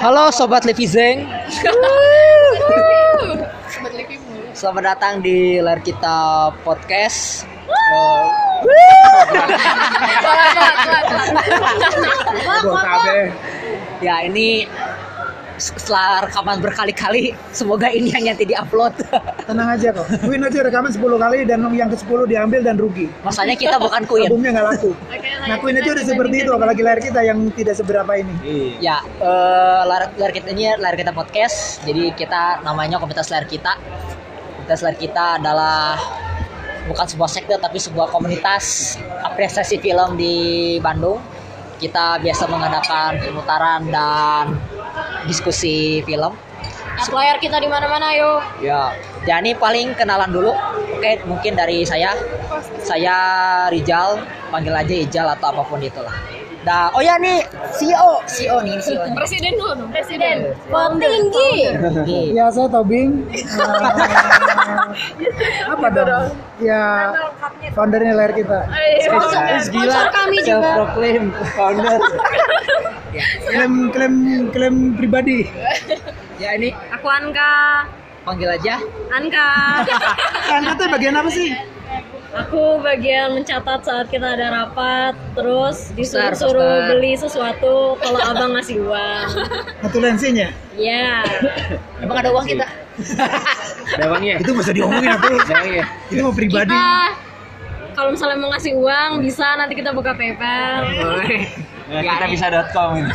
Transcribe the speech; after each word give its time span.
Halo 0.00 0.32
Sobat 0.32 0.64
Livi 0.64 0.88
Zeng. 0.88 1.28
Sobat 3.68 3.92
Livi 3.92 4.16
mulu. 4.24 4.48
Selamat 4.56 4.96
datang 4.96 5.20
di 5.20 5.60
layar 5.60 5.84
kita 5.84 6.48
podcast. 6.64 7.44
Ya 14.00 14.24
ini 14.24 14.64
setelah 15.60 16.24
rekaman 16.24 16.58
berkali-kali, 16.64 17.36
semoga 17.52 17.92
ini 17.92 18.10
yang 18.10 18.32
nanti 18.32 18.48
diupload. 18.48 18.96
Tenang 19.48 19.68
aja 19.76 19.92
kok. 19.92 20.08
Queen 20.24 20.40
aja 20.40 20.58
rekaman 20.64 20.90
10 20.90 21.04
kali 21.04 21.38
dan 21.44 21.60
yang 21.70 21.92
ke-10 21.92 22.18
diambil 22.26 22.60
dan 22.64 22.80
rugi. 22.80 23.06
Masanya 23.20 23.54
kita 23.54 23.76
bukan 23.76 24.08
Queen. 24.08 24.32
Albumnya 24.32 24.50
nggak 24.56 24.66
laku. 24.72 24.90
Nah 25.46 25.56
Queen 25.60 25.76
aja 25.76 25.90
udah 25.92 26.06
seperti 26.08 26.36
itu, 26.42 26.50
apalagi 26.50 26.80
layar 26.80 27.00
kita 27.04 27.20
yang 27.20 27.38
tidak 27.52 27.76
seberapa 27.76 28.12
ini. 28.16 28.34
Ya, 28.80 29.04
eh, 29.04 29.82
layar, 29.84 30.16
layar 30.16 30.32
kita 30.32 30.48
ini 30.56 30.72
layar 30.80 30.96
kita 30.96 31.12
podcast. 31.12 31.84
Jadi 31.84 32.16
kita 32.16 32.64
namanya 32.64 32.96
komunitas 32.96 33.28
layar 33.28 33.44
kita. 33.44 33.76
Komunitas 34.56 34.80
layar 34.80 34.96
kita 34.96 35.24
adalah 35.36 36.00
bukan 36.88 37.06
sebuah 37.06 37.30
sekte 37.30 37.54
tapi 37.60 37.78
sebuah 37.78 38.08
komunitas 38.08 38.96
apresiasi 39.22 39.76
film 39.76 40.16
di 40.16 40.34
Bandung. 40.80 41.20
Kita 41.80 42.20
biasa 42.20 42.44
mengadakan 42.44 43.24
pemutaran 43.24 43.80
dan 43.88 44.44
diskusi 45.28 46.00
film. 46.04 46.32
Up 47.00 47.08
layar 47.16 47.40
kita 47.40 47.56
di 47.56 47.68
mana-mana 47.68 48.12
yo. 48.12 48.44
Ya, 48.60 48.92
jadi 49.24 49.56
paling 49.56 49.96
kenalan 49.96 50.28
dulu. 50.28 50.52
Oke, 51.00 51.16
mungkin 51.24 51.56
dari 51.56 51.84
saya. 51.88 52.12
Saya 52.84 53.16
Rijal, 53.72 54.20
panggil 54.52 54.76
aja 54.76 54.94
Ijal 54.94 55.26
atau 55.32 55.48
apa 55.48 55.62
pun 55.64 55.80
itulah. 55.80 56.12
Dah, 56.60 56.92
oh 56.92 57.00
ya 57.00 57.16
nih 57.16 57.40
CEO, 57.72 58.20
CEO 58.28 58.60
nih, 58.60 58.76
CEO. 58.84 59.00
nih. 59.08 59.16
Presiden 59.16 59.52
dulu 59.56 59.72
dong. 59.80 59.88
Presiden. 59.96 60.36
Petinggi. 60.68 61.54
Oke. 61.72 62.20
Ya 62.36 62.52
saya 62.52 62.68
Tobing. 62.68 63.24
Apa 65.72 65.86
dong? 65.88 66.36
Ya 66.60 67.16
foundernya 67.72 68.12
layar 68.12 68.36
kita. 68.36 68.68
Sponsor, 69.08 69.42
sponsor 69.64 70.04
kami 70.12 70.36
juga. 70.44 70.68
Self-proclaim 70.84 71.24
founder. 71.56 71.96
Klaim 73.48 73.74
klaim 73.88 74.14
klaim 74.52 74.76
pribadi. 75.00 75.48
Ya 76.36 76.60
ini 76.60 76.76
Aku 76.92 77.08
Anka. 77.08 77.88
panggil 78.20 78.52
aja. 78.52 78.76
Anka. 79.08 79.48
Anda 80.52 80.76
tuh 80.76 80.92
bagian 80.92 81.16
apa 81.16 81.32
sih? 81.32 81.56
Aku 82.30 82.78
bagian 82.78 83.34
mencatat 83.34 83.82
saat 83.82 84.06
kita 84.06 84.38
ada 84.38 84.54
rapat, 84.54 85.18
terus 85.34 85.90
disuruh-suruh 85.98 86.94
beli 86.94 87.18
sesuatu 87.18 87.98
kalau 87.98 88.20
abang 88.22 88.54
ngasih 88.54 88.78
uang. 88.86 89.28
Notulensinya. 89.82 90.54
Ya. 90.78 91.26
Emang 92.02 92.22
ada 92.22 92.30
uang 92.30 92.46
kita? 92.46 92.70
Dawangnya. 93.98 94.38
Itu 94.38 94.54
bisa 94.54 94.70
diomongin 94.70 95.10
apa? 95.10 95.26
Dawangnya. 95.42 95.84
Itu 96.06 96.22
mau 96.22 96.30
pribadi. 96.30 96.70
Kita 96.70 96.86
kalau 97.98 98.14
misalnya 98.14 98.36
mau 98.38 98.48
ngasih 98.54 98.72
uang 98.78 99.10
bisa 99.26 99.46
nanti 99.58 99.74
kita 99.74 99.90
buka 99.90 100.14
PayPal. 100.14 100.86
Nah, 101.90 102.02
kita 102.06 102.26
bisa.com 102.30 102.90
ini. 103.02 103.10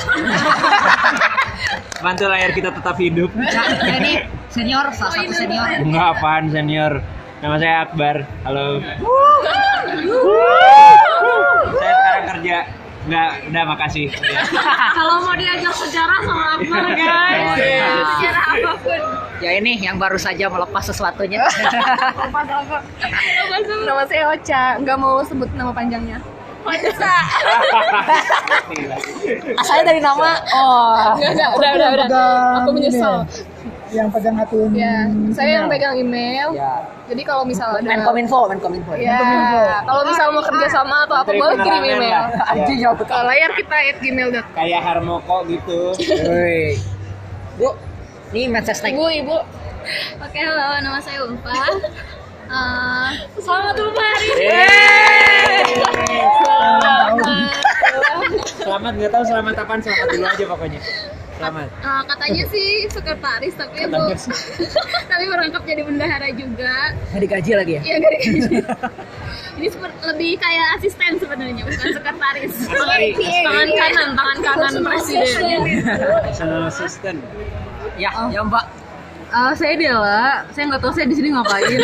Bantu 2.03 2.27
layar 2.27 2.51
kita 2.51 2.75
tetap 2.75 2.99
hidup. 2.99 3.31
Ya, 3.31 3.95
ini 3.95 4.13
senior, 4.51 4.91
salah 4.91 5.15
satu 5.15 5.31
senior. 5.31 5.79
Enggak 5.79 6.19
apaan 6.19 6.51
senior. 6.51 6.99
Nama 7.45 7.61
saya 7.61 7.85
Akbar. 7.85 8.25
Halo. 8.41 8.81
saya 11.77 11.93
sekarang 11.93 12.25
kerja. 12.33 12.57
Enggak, 13.05 13.29
udah 13.53 13.63
makasih. 13.69 14.09
Kalau 14.97 15.21
mau 15.21 15.37
diajar 15.37 15.69
sejarah 15.69 16.25
sama 16.25 16.57
Akbar 16.57 16.89
guys, 16.97 17.53
Iya. 17.61 17.85
sejarah 18.17 18.43
apa 18.49 18.71
pun. 18.81 18.97
Ya 19.45 19.61
ini 19.61 19.77
yang 19.77 20.01
baru 20.01 20.17
saja 20.17 20.49
melepas 20.49 20.89
sesuatunya. 20.89 21.45
Nama 23.85 24.03
saya 24.09 24.33
Ocha, 24.33 24.81
nggak 24.81 24.97
mau 24.97 25.21
sebut 25.21 25.45
nama 25.53 25.69
panjangnya. 25.69 26.17
Asalnya 29.53 29.83
dari 29.85 30.01
nama. 30.01 30.41
Oh. 30.49 31.13
Nggak, 31.13 31.31
nggak, 31.37 31.49
udah, 31.61 31.69
udah, 31.77 31.89
udah. 31.93 32.57
Aku 32.65 32.69
menyesal. 32.73 33.29
Yang 33.95 34.09
pegang 34.11 34.35
akun. 34.35 34.71
Ya, 34.75 35.07
saya 35.31 35.49
yang 35.57 35.67
pegang 35.71 35.95
email. 35.95 36.51
Ya. 36.51 36.83
Jadi 37.07 37.21
kalau 37.23 37.47
misal 37.47 37.79
ada 37.79 37.87
Menkominfo, 37.87 38.51
Menkominfo. 38.51 38.91
Ya, 38.99 39.23
kalau 39.87 40.03
misal 40.03 40.35
mau 40.35 40.43
kerja 40.43 40.67
sama 40.67 41.07
atau 41.07 41.23
apa 41.23 41.31
boleh 41.31 41.55
kirim 41.63 41.83
email. 41.85 42.11
lah. 42.27 42.51
Anjing 42.51 42.83
ya 42.83 42.91
betul. 42.91 43.15
Ke 43.15 43.23
layar 43.23 43.51
kita 43.55 43.75
at 43.77 43.97
gmail.com. 44.03 44.45
Kayak 44.51 44.81
Harmoko 44.83 45.37
gitu. 45.47 45.79
Woi. 46.27 46.75
Bu, 47.55 47.71
ini 48.35 48.51
message 48.51 48.83
naik. 48.83 48.99
Ibu, 48.99 49.05
ibu. 49.23 49.37
Oke, 50.19 50.39
halo, 50.41 50.81
nama 50.81 50.99
saya 50.99 51.23
Ulfa. 51.23 51.55
Eh, 52.45 53.09
Selamat 53.39 53.73
Ulfa 53.79 54.01
hari 54.01 54.27
ini. 54.27 54.53
Selamat 58.59 58.91
nggak 58.97 59.11
tahu 59.13 59.23
selamat 59.23 59.53
apaan 59.55 59.79
selamat 59.79 60.07
dulu 60.09 60.25
aja 60.25 60.45
pokoknya. 60.49 60.81
Selamat. 61.35 61.67
eh, 61.67 62.01
katanya 62.07 62.43
sih 62.47 62.67
sekretaris, 62.87 63.53
tapi 63.59 63.91
bu, 63.91 64.07
tapi 65.11 65.23
merangkap 65.27 65.61
jadi 65.67 65.83
bendahara 65.83 66.29
juga. 66.31 66.95
Nggak 67.11 67.21
digaji 67.27 67.51
lagi 67.59 67.71
ya? 67.75 67.81
Ya 67.83 67.95
gak 67.99 68.13
Ini 69.59 69.67
seperti 69.71 69.99
lebih 70.03 70.31
kayak 70.35 70.67
asisten 70.79 71.11
sebenarnya, 71.15 71.63
bukan 71.63 71.87
sekretaris. 71.91 72.53
Tangan 72.67 73.67
kanan, 73.71 74.09
tangan 74.15 74.37
kanan 74.43 74.73
presiden. 74.83 75.59
Personal 76.23 76.61
assistant. 76.67 77.19
Ya, 77.95 78.11
ya 78.31 78.41
Mbak. 78.43 78.65
Eh, 79.25 79.53
saya 79.59 79.73
Dela, 79.75 80.23
saya 80.51 80.63
nggak 80.71 80.81
tahu 80.83 80.91
saya 80.95 81.07
di 81.07 81.15
sini 81.19 81.35
ngapain. 81.35 81.79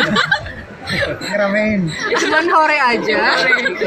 Ngeramein. 1.28 1.80
Cuman 2.18 2.44
hore 2.48 2.78
aja. 2.80 3.20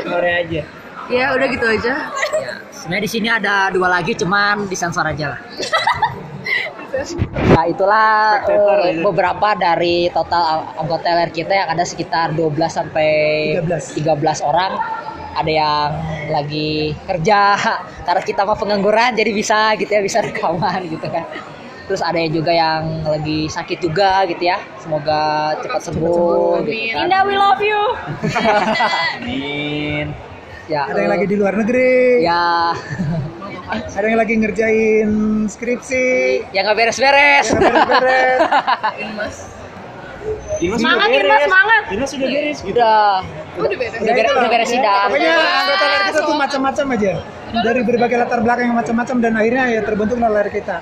Sore 0.01 0.31
aja. 0.45 0.61
Ya, 1.05 1.37
udah 1.37 1.47
gitu 1.53 1.65
aja. 1.69 1.93
Ya, 2.33 2.51
sebenarnya 2.73 3.03
di 3.05 3.11
sini 3.11 3.27
ada 3.29 3.69
dua 3.69 3.89
lagi, 3.89 4.17
cuman 4.17 4.65
disensor 4.65 5.05
aja 5.05 5.37
lah. 5.37 5.39
Nah 7.55 7.65
itulah 7.67 8.41
aja. 8.41 9.03
beberapa 9.03 9.55
dari 9.55 10.07
total 10.11 10.75
anggota 10.79 11.11
LR 11.11 11.31
kita 11.31 11.53
yang 11.53 11.67
ada 11.71 11.83
sekitar 11.83 12.31
12 12.31 12.55
sampai 12.71 13.09
13. 13.59 13.99
13 14.01 14.47
orang. 14.47 14.71
Ada 15.35 15.51
yang 15.51 15.91
lagi 16.31 16.95
kerja 17.03 17.59
karena 18.07 18.21
kita 18.23 18.47
mah 18.47 18.55
pengangguran 18.55 19.11
jadi 19.19 19.31
bisa 19.35 19.75
gitu 19.75 19.91
ya 19.91 19.99
bisa 19.99 20.23
rekaman 20.23 20.87
gitu 20.87 21.07
kan. 21.11 21.27
Terus 21.85 22.01
ada 22.01 22.17
yang 22.17 22.31
juga 22.33 22.49
yang 22.49 23.03
lagi 23.05 23.45
sakit 23.51 23.77
juga 23.83 24.23
gitu 24.31 24.47
ya. 24.47 24.57
Semoga 24.79 25.53
cepat 25.59 25.81
sembuh 25.91 26.63
gitu 26.65 26.95
kan. 26.95 27.05
Indah, 27.05 27.21
we 27.27 27.35
love 27.35 27.61
you. 27.61 27.81
Amin. 29.19 30.34
Ya, 30.65 30.81
Ada 30.83 30.97
yang 30.97 31.05
eh, 31.05 31.13
lagi 31.13 31.25
di 31.25 31.35
luar 31.37 31.53
negeri. 31.55 32.25
ya 32.25 32.73
Ada 33.97 34.05
yang 34.05 34.17
lagi 34.17 34.33
ngerjain 34.35 35.09
skripsi. 35.45 36.05
ya 36.49 36.59
nggak 36.61 36.73
beres-beres. 36.75 37.45
Beres-beres. 37.51 39.35
Dimas 40.57 40.81
Semangat, 40.81 41.05
sudah 41.05 41.21
beres. 41.21 41.43
semangat. 41.45 41.81
Dimas 41.85 42.09
sudah 42.09 42.27
beres 42.27 42.57
gitu. 42.59 42.73
Udah, 42.73 43.21
Udah 43.55 43.77
beres. 43.77 43.93
udah 43.95 44.13
beres, 44.15 44.31
udah 44.31 44.49
beres 44.49 44.69
sidang. 44.69 45.07
Pokoknya 45.07 45.33
anggota 45.37 45.83
layar 45.83 46.01
kita 46.03 46.19
tuh 46.19 46.35
macam-macam 46.35 46.85
aja. 46.91 47.11
Dari 47.55 47.81
berbagai 47.83 48.17
latar 48.19 48.39
belakang 48.41 48.65
yang 48.65 48.77
macam-macam 48.77 49.15
dan 49.21 49.33
akhirnya 49.35 49.63
ya 49.69 49.81
terbentuklah 49.81 50.29
layar 50.31 50.49
kita. 50.49 50.77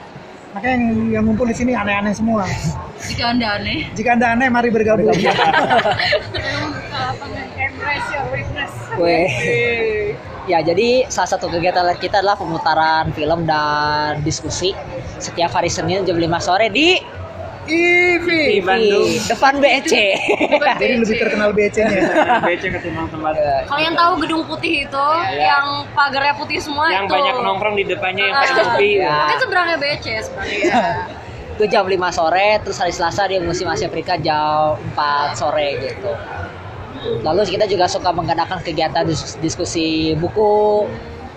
Makanya 0.53 0.77
yang, 0.77 0.85
yang 1.09 1.23
ngumpul 1.25 1.49
di 1.49 1.55
sini 1.57 1.73
aneh-aneh 1.73 2.13
semua. 2.13 2.45
Jika 3.01 3.33
Anda 3.33 3.57
aneh, 3.57 3.89
Jika 3.97 4.13
anda 4.13 4.37
aneh, 4.37 4.47
mari 4.53 4.69
bergabung. 4.69 5.09
Weh. 9.01 9.25
Ya, 10.45 10.61
jadi 10.61 11.09
salah 11.09 11.29
satu 11.33 11.49
kegiatan 11.49 11.87
kita 11.97 12.21
adalah 12.21 12.37
pemutaran 12.37 13.09
film 13.17 13.49
dan 13.49 14.21
diskusi 14.21 14.75
setiap 15.17 15.55
hari 15.55 15.73
Senin 15.73 16.05
jam 16.05 16.19
5 16.19 16.29
sore 16.43 16.69
di 16.69 17.01
Ivi. 17.63 18.43
Di 18.49 18.61
Bandung. 18.61 19.07
depan 19.25 19.53
BEC. 19.57 19.93
Jadi 20.75 20.93
lebih 20.99 21.15
terkenal 21.15 21.49
BC-nya. 21.51 21.99
Becek 22.47 22.71
ketimbang 22.75 23.07
tempat. 23.07 23.33
Kalian 23.65 23.93
tahu 23.93 24.13
gedung 24.19 24.43
putih 24.43 24.83
itu 24.83 25.05
yang 25.31 25.87
pagarnya 25.91 26.35
putih 26.35 26.59
semua 26.59 26.87
Yang 26.87 27.07
itu. 27.07 27.13
banyak 27.15 27.35
nongkrong 27.39 27.75
di 27.75 27.85
depannya 27.85 28.23
yang 28.25 28.35
pada 28.35 28.53
kopi. 28.67 28.89
Ya. 28.99 29.15
Kan 29.27 29.37
seberangnya 29.39 29.77
BC 29.77 30.05
sebenarnya. 30.21 30.81
Itu 31.53 31.63
jam 31.67 31.85
5 31.85 31.95
sore, 32.09 32.57
terus 32.59 32.77
hari 32.77 32.89
Selasa 32.89 33.29
di 33.29 33.37
musim 33.37 33.69
Asia 33.69 33.85
Afrika 33.85 34.17
jam 34.17 34.73
4 34.91 35.37
sore 35.37 35.77
gitu. 35.79 36.11
Lalu 37.21 37.45
kita 37.47 37.65
juga 37.65 37.85
suka 37.85 38.09
mengadakan 38.09 38.57
kegiatan 38.59 39.03
dis- 39.03 39.35
diskusi 39.37 40.15
buku, 40.15 40.87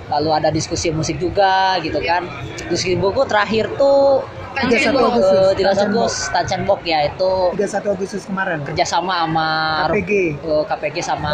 lalu 0.06 0.30
ada 0.30 0.48
diskusi 0.48 0.88
musik 0.88 1.18
juga 1.18 1.76
gitu 1.80 1.98
kan. 2.00 2.24
Diskusi 2.56 2.94
buku 2.94 3.26
terakhir 3.26 3.68
tuh 3.74 4.22
31 4.56 4.72
eh, 4.72 4.88
Agustus. 4.88 5.52
31 5.60 5.84
Agustus 5.92 6.32
Tancenbok 6.32 6.80
ya 6.88 7.04
itu 7.04 7.32
31 7.60 7.92
Agustus 7.92 8.24
kemarin. 8.24 8.64
kerjasama 8.64 9.28
sama 9.28 9.48
KPG. 9.92 10.10
eh, 10.40 10.62
KPG 10.64 10.96
sama 11.04 11.32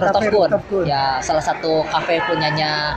Cafe 0.00 0.32
Kun. 0.32 0.48
Ya 0.88 1.20
salah 1.20 1.44
satu 1.44 1.84
kafe 1.92 2.24
punyanya 2.24 2.96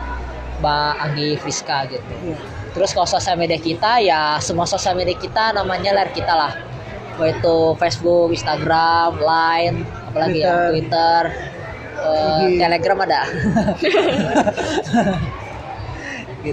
Mbak 0.63 0.91
Anggi 1.03 1.35
Friska 1.37 1.85
gitu. 1.91 2.13
Iya. 2.23 2.37
Terus 2.73 2.93
kalau 2.93 3.07
sosial 3.09 3.37
media 3.37 3.57
kita 3.57 3.99
ya 4.01 4.37
semua 4.41 4.65
sosial 4.69 4.95
media 4.95 5.17
kita 5.17 5.53
namanya 5.53 5.93
layar 5.93 6.11
kita 6.13 6.33
lah. 6.33 6.53
Baik 7.17 7.41
itu 7.41 7.57
Facebook, 7.81 8.29
Instagram, 8.29 9.17
Line, 9.17 9.81
apalagi 10.05 10.45
ya 10.45 10.69
Twitter, 10.69 11.21
IG. 11.97 12.61
Telegram 12.61 12.97
ada. 13.01 13.21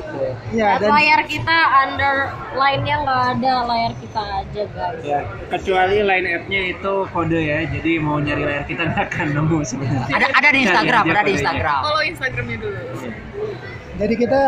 gitu. 0.01 0.19
Iya, 0.55 0.83
dan 0.83 0.89
layar 0.91 1.21
kita 1.31 1.57
underline-nya 1.87 2.97
nggak 3.07 3.23
ada 3.39 3.53
layar 3.69 3.93
kita 4.03 4.23
aja 4.43 4.63
guys 4.75 5.03
Ya, 5.07 5.21
kecuali 5.51 5.97
line 6.03 6.27
app-nya 6.35 6.61
itu 6.75 6.95
kode 7.15 7.41
ya. 7.41 7.59
Jadi 7.71 7.93
mau 8.03 8.19
nyari 8.19 8.43
layar 8.43 8.65
kita 8.67 8.83
nggak 8.91 9.05
akan 9.15 9.27
nemu 9.39 9.59
sebenarnya. 9.63 10.15
Ada 10.15 10.27
ada 10.35 10.49
di 10.51 10.61
Instagram, 10.67 11.05
ada 11.07 11.23
di. 11.23 11.33
Instagram. 11.39 11.79
Follow 11.83 12.05
Instagramnya 12.05 12.57
dulu. 12.59 12.81
jadi 13.95 14.15
kita 14.19 14.43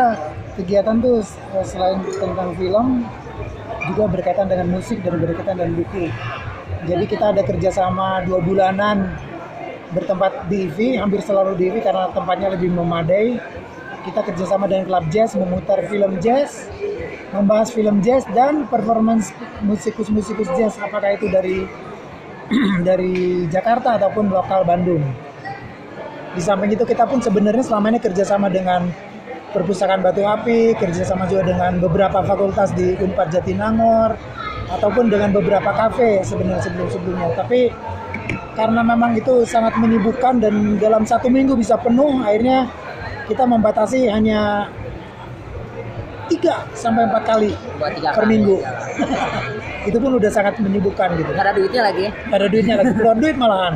kegiatan 0.59 0.97
tuh 0.99 1.23
selain 1.63 2.03
tentang 2.03 2.51
film 2.59 3.07
juga 3.87 4.05
berkaitan 4.11 4.51
dengan 4.51 4.67
musik 4.75 4.99
dan 5.07 5.23
berkaitan 5.23 5.55
dengan 5.55 5.73
buku. 5.79 6.11
Jadi 6.87 7.05
kita 7.07 7.35
ada 7.35 7.43
kerjasama 7.47 8.27
dua 8.27 8.43
bulanan 8.43 9.15
bertempat 9.95 10.51
di 10.51 10.67
IVI, 10.67 10.99
hampir 10.99 11.23
selalu 11.23 11.55
di 11.55 11.71
IVI 11.71 11.81
karena 11.83 12.11
tempatnya 12.11 12.49
lebih 12.55 12.75
memadai. 12.75 13.39
Kita 14.07 14.23
kerjasama 14.23 14.71
dengan 14.71 14.87
klub 14.87 15.07
jazz 15.11 15.35
memutar 15.35 15.83
film 15.91 16.23
jazz, 16.23 16.71
membahas 17.35 17.75
film 17.75 17.99
jazz 18.07 18.23
dan 18.31 18.71
performance 18.71 19.35
musikus-musikus 19.67 20.47
jazz 20.55 20.79
apakah 20.79 21.19
itu 21.19 21.27
dari 21.27 21.67
dari 22.89 23.45
Jakarta 23.51 23.99
ataupun 23.99 24.31
lokal 24.31 24.63
Bandung. 24.63 25.03
Di 26.39 26.43
samping 26.45 26.71
itu 26.71 26.87
kita 26.87 27.03
pun 27.03 27.19
sebenarnya 27.19 27.67
selama 27.67 27.91
ini 27.91 27.99
kerjasama 27.99 28.47
dengan 28.47 28.87
perpustakaan 29.51 30.07
Batu 30.07 30.23
Api, 30.23 30.79
kerjasama 30.79 31.27
juga 31.27 31.51
dengan 31.51 31.83
beberapa 31.83 32.23
fakultas 32.23 32.71
di 32.79 32.95
Unpad 33.03 33.35
Jatinangor, 33.35 34.15
ataupun 34.71 35.11
dengan 35.11 35.35
beberapa 35.35 35.71
kafe 35.75 36.23
sebenarnya 36.23 36.63
sebelum-sebelumnya. 36.63 37.35
Tapi 37.35 37.71
karena 38.55 38.81
memang 38.87 39.19
itu 39.19 39.43
sangat 39.49 39.75
menyibukkan 39.81 40.39
dan 40.43 40.79
dalam 40.79 41.03
satu 41.03 41.27
minggu 41.33 41.57
bisa 41.57 41.75
penuh, 41.81 42.23
akhirnya 42.23 42.71
kita 43.27 43.45
membatasi 43.45 44.07
hanya 44.11 44.71
tiga 46.27 46.67
sampai 46.75 47.07
empat 47.07 47.23
kali 47.27 47.51
per 47.79 47.95
kali. 48.03 48.27
minggu. 48.27 48.57
itu 49.89 49.97
pun 50.03 50.11
udah 50.19 50.31
sangat 50.31 50.59
menyibukkan 50.59 51.15
gitu. 51.19 51.31
Nggak 51.31 51.47
ada 51.47 51.55
duitnya 51.55 51.83
lagi. 51.87 52.07
Nggak 52.11 52.39
ada 52.39 52.49
duitnya 52.51 52.75
lagi, 52.83 52.93
keluar 52.99 53.17
duit 53.19 53.37
malahan. 53.39 53.75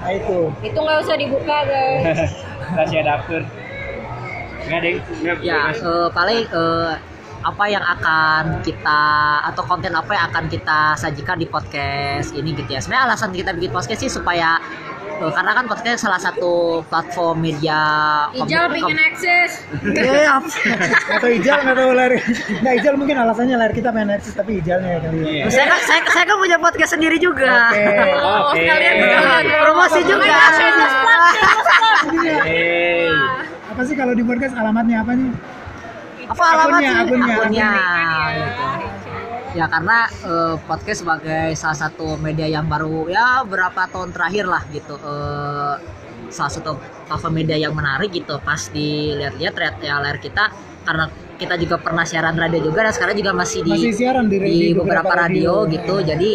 Nah 0.00 0.12
itu. 0.16 0.38
itu 0.64 0.78
nggak 0.80 0.98
usah 1.04 1.16
dibuka 1.20 1.56
guys 1.68 2.32
Rahasia 2.72 3.02
dapur. 3.04 3.42
Nggak 4.68 4.80
deh. 4.80 4.94
Ya, 5.44 5.72
eh, 5.72 6.08
paling 6.12 6.40
eh, 6.44 6.92
apa 7.40 7.64
yang 7.66 7.80
akan 7.80 8.60
kita 8.60 9.02
atau 9.48 9.62
konten 9.64 9.92
apa 9.92 10.12
yang 10.12 10.24
akan 10.28 10.44
kita 10.46 10.92
sajikan 10.94 11.34
di 11.34 11.44
podcast 11.44 12.32
ini 12.32 12.52
gitu 12.52 12.68
ya. 12.68 12.80
Sebenarnya 12.80 13.04
alasan 13.08 13.30
kita 13.30 13.50
bikin 13.50 13.70
podcast 13.70 13.96
sih 13.98 14.12
supaya 14.12 14.60
eh, 15.20 15.32
karena 15.32 15.52
kan 15.52 15.64
podcast 15.64 16.04
salah 16.04 16.16
satu 16.16 16.84
platform 16.84 17.40
media 17.40 17.80
Ijal 18.34 18.68
kom- 18.70 18.92
eksis 18.92 19.64
Eh, 19.90 20.24
apa? 20.24 20.48
Atau 21.12 21.28
Ijal 21.30 21.58
nggak 21.60 21.76
tahu 21.76 21.92
lari. 21.92 22.18
Nggak 22.60 22.74
Ijal 22.76 22.94
mungkin 22.96 23.16
alasannya 23.18 23.56
lari 23.56 23.72
kita 23.72 23.88
pengen 23.88 24.12
eksis 24.14 24.34
tapi 24.34 24.60
Ijalnya 24.60 24.90
ya 24.90 25.00
kali 25.00 25.16
ya. 25.18 25.24
Iya. 25.24 25.44
saya, 25.48 25.66
kan- 25.66 25.84
saya, 25.84 26.00
saya 26.12 26.24
kan 26.24 26.36
punya 26.36 26.56
podcast 26.56 26.92
sendiri 26.92 27.16
juga. 27.16 27.72
Oke. 27.72 28.64
Oke. 28.68 29.54
Promosi 29.60 30.00
juga. 30.04 30.36
Hey. 32.44 33.08
Apa 33.70 33.82
sih 33.84 33.94
kalau 33.94 34.12
di 34.12 34.20
podcast 34.20 34.52
alamatnya 34.52 35.00
apa 35.00 35.12
nih? 35.14 35.30
Apa 36.30 36.42
alamat 36.46 36.78
Akunnya, 36.78 36.90
akunnya, 37.02 37.34
Akunnya, 37.34 37.68
akunnya. 37.70 37.70
gitu. 38.38 38.64
Ya 39.50 39.66
karena 39.66 39.98
eh, 40.06 40.54
podcast 40.62 40.98
sebagai 41.02 41.46
salah 41.58 41.78
satu 41.78 42.14
media 42.22 42.46
yang 42.46 42.70
baru 42.70 43.10
ya 43.10 43.42
berapa 43.42 43.90
tahun 43.90 44.14
terakhir 44.14 44.46
lah 44.46 44.62
gitu. 44.70 44.94
eh, 44.94 45.74
salah 46.30 46.52
satu 46.54 46.78
platform 47.10 47.34
media 47.42 47.58
yang 47.58 47.74
menarik 47.74 48.14
gitu. 48.14 48.38
Pas 48.46 48.62
dilihat-lihat 48.70 49.82
ya 49.82 49.98
layar 49.98 50.22
kita 50.22 50.54
karena 50.86 51.10
kita 51.40 51.56
juga 51.56 51.80
pernah 51.80 52.04
siaran 52.04 52.36
radio 52.36 52.60
juga 52.60 52.84
dan 52.84 52.92
sekarang 52.92 53.16
juga 53.16 53.32
masih 53.32 53.64
di 53.64 53.72
Masih 53.72 53.96
siaran 53.96 54.28
di, 54.28 54.36
di 54.36 54.76
beberapa, 54.76 55.08
radio, 55.08 55.64
radio. 55.64 55.72
gitu. 55.72 55.94
Jadi 56.04 56.30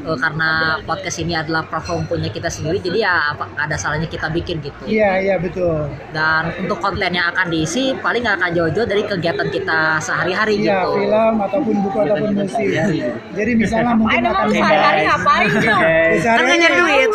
eh, 0.00 0.16
karena 0.16 0.50
podcast 0.82 1.16
ini 1.18 1.32
adalah 1.32 1.64
platform 1.64 2.04
punya 2.04 2.28
kita 2.28 2.48
sendiri, 2.48 2.76
jadi 2.78 2.98
ya 3.00 3.14
apa 3.32 3.48
ada 3.56 3.76
salahnya 3.76 4.04
kita 4.04 4.28
bikin 4.28 4.60
gitu. 4.60 4.84
Iya, 4.84 5.10
iya 5.18 5.36
betul. 5.36 5.88
Dan 6.12 6.52
untuk 6.58 6.76
konten 6.78 7.08
yang 7.08 7.28
akan 7.28 7.48
diisi 7.48 7.96
paling 7.96 8.20
nggak 8.20 8.36
akan 8.36 8.50
jauh-jauh 8.52 8.84
dari 8.84 9.02
kegiatan 9.02 9.48
kita 9.48 9.80
sehari-hari 9.98 10.60
Iya, 10.60 10.84
gitu. 10.84 10.90
film 11.00 11.34
ataupun 11.40 11.74
buku 11.80 11.98
ataupun 11.98 12.28
musik. 12.34 12.68
Jadi 13.32 13.50
misalnya 13.54 13.92
mungkin 13.96 14.22
akan 14.22 14.46
sehari-hari 14.50 15.00
ngapain? 15.04 15.48
Bisa 16.10 16.28
Kan 16.30 16.44
nggak 16.44 16.74
duit. 16.76 17.10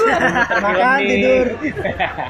makan 0.56 0.98
tidur 1.00 1.46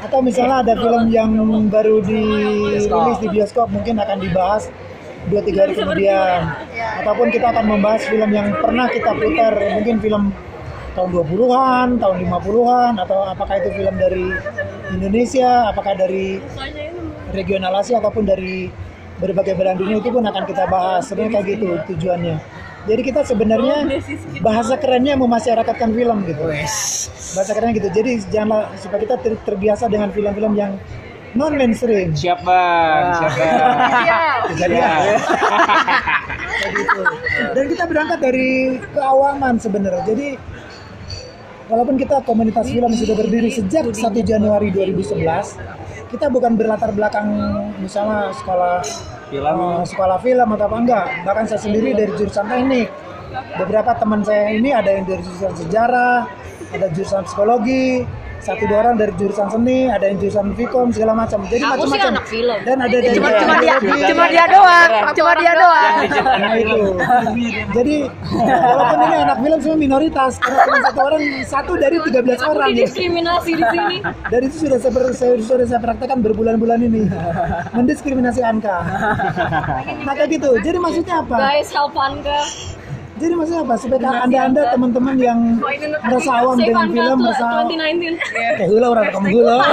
atau 0.02 0.20
misalnya 0.20 0.58
ada 0.62 0.74
film 0.76 1.06
yang 1.08 1.32
baru 1.68 2.02
dirilis 2.02 2.86
di 3.22 3.28
bioskop 3.30 3.68
mungkin 3.70 3.96
akan 3.98 4.18
dibahas 4.20 4.68
dua 5.30 5.42
tiga 5.42 5.60
hari 5.66 5.74
kemudian. 5.74 6.40
ataupun 7.02 7.28
kita 7.34 7.48
akan 7.54 7.66
membahas 7.66 8.02
film 8.06 8.30
yang 8.34 8.48
pernah 8.62 8.88
kita 8.90 9.12
putar. 9.14 9.54
Mungkin 9.82 9.96
film 10.02 10.24
tahun 10.96 11.10
20-an, 11.12 11.88
tahun 12.00 12.16
50-an 12.24 12.94
atau 13.04 13.20
apakah 13.28 13.56
itu 13.60 13.70
film 13.76 13.96
dari 14.00 14.26
Indonesia, 14.96 15.70
apakah 15.70 15.94
dari 16.00 16.40
regional 17.36 17.76
Asia 17.76 18.00
ataupun 18.00 18.24
dari 18.24 18.72
berbagai 19.20 19.56
belahan 19.56 19.80
dunia 19.80 20.00
itu 20.00 20.10
pun 20.12 20.24
akan 20.24 20.44
kita 20.48 20.64
bahas. 20.72 21.08
Sebenarnya 21.08 21.32
kayak 21.40 21.48
gitu 21.58 21.68
tujuannya. 21.96 22.38
Jadi 22.86 23.02
kita 23.02 23.26
sebenarnya 23.26 23.78
bahasa 24.46 24.78
kerennya 24.78 25.18
memasyarakatkan 25.18 25.90
film 25.90 26.18
gitu. 26.30 26.46
Bahasa 27.34 27.52
kerennya 27.58 27.82
gitu. 27.82 27.90
Jadi 27.90 28.12
janganlah 28.30 28.70
supaya 28.78 29.00
kita 29.02 29.16
ter- 29.20 29.42
terbiasa 29.42 29.90
dengan 29.90 30.14
film-film 30.14 30.54
yang 30.54 30.78
non 31.36 31.52
mainstream 31.54 32.16
Siap 32.20 32.40
bang, 32.42 33.04
siap 33.20 33.34
bang. 33.36 33.78
jadi 34.56 34.76
ya 34.76 34.92
gitu. 36.72 37.02
dan 37.52 37.66
kita 37.70 37.84
berangkat 37.86 38.20
dari 38.24 38.80
keawaman 38.96 39.56
sebenarnya. 39.60 40.04
Jadi 40.08 40.28
walaupun 41.68 41.96
kita 42.00 42.24
komunitas 42.24 42.66
film 42.72 42.92
sudah 42.94 43.16
berdiri 43.18 43.50
sejak 43.52 43.84
1 43.90 44.00
Januari 44.22 44.70
2011 44.70 46.08
kita 46.14 46.30
bukan 46.30 46.54
berlatar 46.54 46.94
belakang 46.94 47.28
misalnya 47.82 48.30
sekolah 48.38 48.80
Film. 49.26 49.58
eh, 49.58 49.82
sekolah 49.90 50.18
film 50.22 50.48
atau 50.54 50.66
apa 50.70 50.78
enggak. 50.78 51.06
Bahkan 51.26 51.44
saya 51.50 51.60
sendiri 51.66 51.98
dari 51.98 52.14
jurusan 52.14 52.46
teknik. 52.46 52.88
Beberapa 53.58 53.98
teman 53.98 54.22
saya 54.22 54.54
ini 54.54 54.70
ada 54.70 54.94
yang 54.94 55.04
dari 55.04 55.20
jurusan 55.26 55.50
sejarah 55.66 56.30
ada 56.72 56.88
jurusan 56.94 57.26
psikologi 57.26 58.06
satu 58.46 58.64
dua 58.70 58.78
orang 58.86 58.96
dari 59.02 59.10
jurusan 59.18 59.48
seni 59.50 59.90
ada 59.90 60.06
yang 60.06 60.22
jurusan 60.22 60.54
Vkom 60.54 60.94
segala 60.94 61.18
macam 61.18 61.42
jadi 61.50 61.66
Aku 61.66 61.90
sih 61.90 61.98
macam-macam 61.98 62.12
anak 62.14 62.26
film. 62.30 62.60
dan 62.62 62.78
ada 62.78 62.98
dari 63.02 63.16
Cuma 63.18 63.30
cuma 63.34 63.56
dia 63.58 63.76
cuma 63.82 64.26
dia 64.30 64.46
doang, 64.46 64.90
cuma 65.18 65.32
dia 65.42 65.54
doang. 65.58 65.94
Nah 66.36 66.54
itu. 66.62 66.82
Jadi 67.74 67.96
walaupun 68.38 68.98
ini 69.02 69.16
anak 69.26 69.38
film 69.42 69.60
semua 69.66 69.78
minoritas 69.82 70.32
karena 70.38 70.60
cuma 70.62 70.78
satu 70.86 71.00
orang 71.02 71.22
satu 71.50 71.74
dari 71.82 71.98
13 71.98 72.46
orang 72.46 72.70
ya. 72.70 72.78
diskriminasi 72.86 73.52
di 73.58 73.66
sini 73.66 73.98
Dan 74.30 74.40
itu 74.46 74.56
sudah 74.70 74.78
saya 75.16 75.34
sudah 75.42 75.66
saya 75.66 75.82
praktekkan 75.82 76.20
berbulan-bulan 76.22 76.80
ini 76.86 77.10
mendiskriminasi 77.74 78.46
Anka. 78.46 78.86
Maka 80.08 80.24
gitu. 80.30 80.54
Jadi 80.62 80.78
maksudnya 80.78 81.26
apa? 81.26 81.36
guys 81.42 81.74
help 81.74 81.98
Anka 81.98 82.46
Jadi 83.16 83.32
maksudnya 83.32 83.62
apa? 83.64 83.76
Supaya 83.80 84.12
anda 84.28 84.40
anda 84.52 84.62
teman-teman 84.76 85.16
yang 85.16 85.40
merasa 86.04 86.32
awam 86.44 86.60
dengan 86.60 86.86
film, 86.92 87.18
merasa 87.24 87.46
2019 87.64 88.20
eh 88.60 88.68
hula 88.68 88.88
orang 88.92 89.08
kamu 89.16 89.28
hula. 89.40 89.58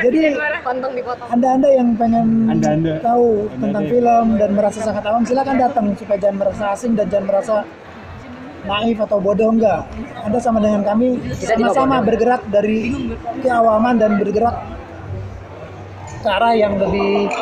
Jadi 0.00 0.32
anda-anda 1.28 1.68
yang 1.68 1.88
pengen 2.00 2.48
Anda-anda. 2.48 2.96
tahu 3.04 3.44
tentang 3.60 3.84
film 3.84 4.26
dan 4.40 4.50
merasa 4.56 4.78
sangat 4.80 5.04
awam 5.04 5.22
silakan 5.28 5.56
datang 5.60 5.86
supaya 5.92 6.16
jangan 6.16 6.36
merasa 6.40 6.62
asing 6.72 6.92
dan 6.96 7.06
jangan 7.12 7.26
merasa 7.28 7.54
naif 8.64 8.96
atau 9.04 9.18
bodoh 9.20 9.52
enggak. 9.52 9.84
Anda 10.24 10.38
sama 10.40 10.64
dengan 10.64 10.80
kami 10.80 11.20
sama-sama 11.36 12.00
bergerak 12.00 12.40
dari 12.48 13.12
keawaman 13.44 14.00
dan 14.00 14.16
bergerak 14.16 14.56
ke 16.20 16.28
arah 16.28 16.52
yang 16.52 16.76
lebih 16.76 17.32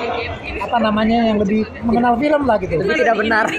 apa 0.60 0.76
namanya 0.78 1.18
yang 1.24 1.38
lebih 1.38 1.66
mengenal 1.82 2.14
film 2.14 2.42
lah 2.44 2.56
gitu. 2.56 2.74
Itu 2.76 2.94
tidak 2.94 3.16
benar. 3.16 3.46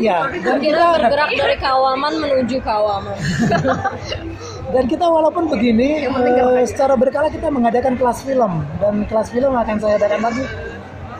Iya, 0.00 0.32
dan 0.32 0.56
kita 0.58 0.84
bergerak 0.96 1.30
dari 1.30 1.56
keawaman 1.56 2.12
menuju 2.16 2.56
keawaman 2.58 3.16
dan 4.74 4.84
kita 4.86 5.04
walaupun 5.04 5.44
begini 5.46 6.06
eh, 6.06 6.64
secara 6.64 6.94
berkala 6.94 7.28
kita 7.28 7.48
mengadakan 7.48 7.94
kelas 7.94 8.22
film 8.22 8.64
dan 8.78 9.04
kelas 9.04 9.28
film 9.28 9.52
akan 9.52 9.76
saya 9.76 9.98
adakan 9.98 10.20
lagi 10.22 10.44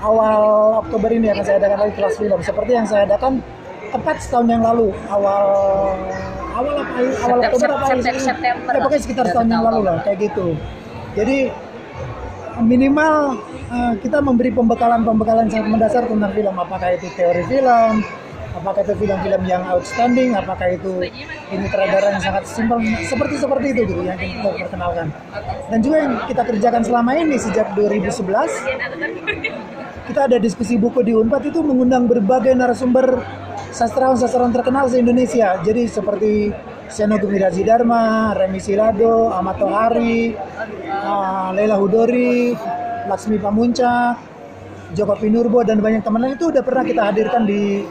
awal 0.00 0.40
Oktober 0.80 1.10
ini 1.10 1.28
akan 1.28 1.44
saya 1.44 1.56
adakan 1.58 1.78
lagi 1.82 1.94
kelas 1.94 2.14
film 2.16 2.38
seperti 2.40 2.72
yang 2.72 2.86
saya 2.86 3.04
adakan 3.04 3.44
tepat 3.90 4.16
setahun 4.18 4.48
yang 4.48 4.62
lalu 4.62 4.88
awal 5.06 5.44
awal 6.54 6.74
apa 6.78 7.00
awal 7.20 7.38
Oktober 7.42 7.68
apa 7.70 7.86
Septem- 7.92 8.16
September 8.22 8.72
ya, 8.72 8.80
pokoknya 8.80 8.96
lah. 8.96 9.04
sekitar 9.04 9.24
Ya, 9.24 9.28
setahun 9.28 9.48
yang 9.50 9.60
lalu 9.60 9.76
Oktober. 9.76 9.92
lah 9.92 9.98
kayak 10.00 10.18
gitu 10.22 10.46
jadi 11.12 11.36
minimal 12.58 13.38
eh, 13.70 13.92
kita 14.02 14.18
memberi 14.18 14.50
pembekalan-pembekalan 14.50 15.46
sangat 15.46 15.68
mendasar 15.70 16.02
tentang 16.10 16.32
film 16.34 16.54
apakah 16.58 16.88
itu 16.90 17.06
teori 17.14 17.46
film 17.46 18.02
apakah 18.50 18.82
itu 18.82 18.94
film-film 18.98 19.42
yang 19.46 19.62
outstanding 19.70 20.34
apakah 20.34 20.74
itu 20.74 21.06
ini 21.54 21.64
sutradara 21.70 22.18
yang 22.18 22.22
sangat 22.22 22.44
simpel 22.50 22.82
seperti 23.06 23.34
seperti 23.38 23.66
itu 23.70 23.82
gitu 23.86 24.02
yang 24.02 24.18
kita 24.18 24.50
perkenalkan 24.66 25.06
dan 25.70 25.78
juga 25.78 25.96
yang 26.02 26.14
kita 26.26 26.42
kerjakan 26.42 26.82
selama 26.82 27.10
ini 27.14 27.38
sejak 27.38 27.70
2011 27.78 28.10
kita 30.10 30.26
ada 30.26 30.42
diskusi 30.42 30.74
buku 30.74 31.06
di 31.06 31.14
Unpad 31.14 31.54
itu 31.54 31.62
mengundang 31.62 32.10
berbagai 32.10 32.50
narasumber 32.58 33.22
sastrawan-sastrawan 33.70 34.50
terkenal 34.50 34.90
se-Indonesia. 34.90 35.62
Jadi 35.62 35.86
seperti 35.86 36.50
Seno 36.90 37.16
Gumiraji 37.22 37.62
Dharma, 37.62 38.34
Remi 38.34 38.58
Silado, 38.58 39.30
Ahmad 39.30 39.62
Tohari, 39.62 40.34
uh, 40.90 41.54
Leila 41.54 41.78
Hudori, 41.78 42.52
Laksmi 43.06 43.38
Pamuncak, 43.38 44.18
Joko 44.98 45.14
Pinurbo 45.14 45.62
dan 45.62 45.78
banyak 45.78 46.02
teman 46.02 46.26
lain. 46.26 46.34
Itu 46.34 46.50
udah 46.50 46.62
pernah 46.66 46.82
kita 46.82 47.02
hadirkan 47.06 47.46
di 47.46 47.86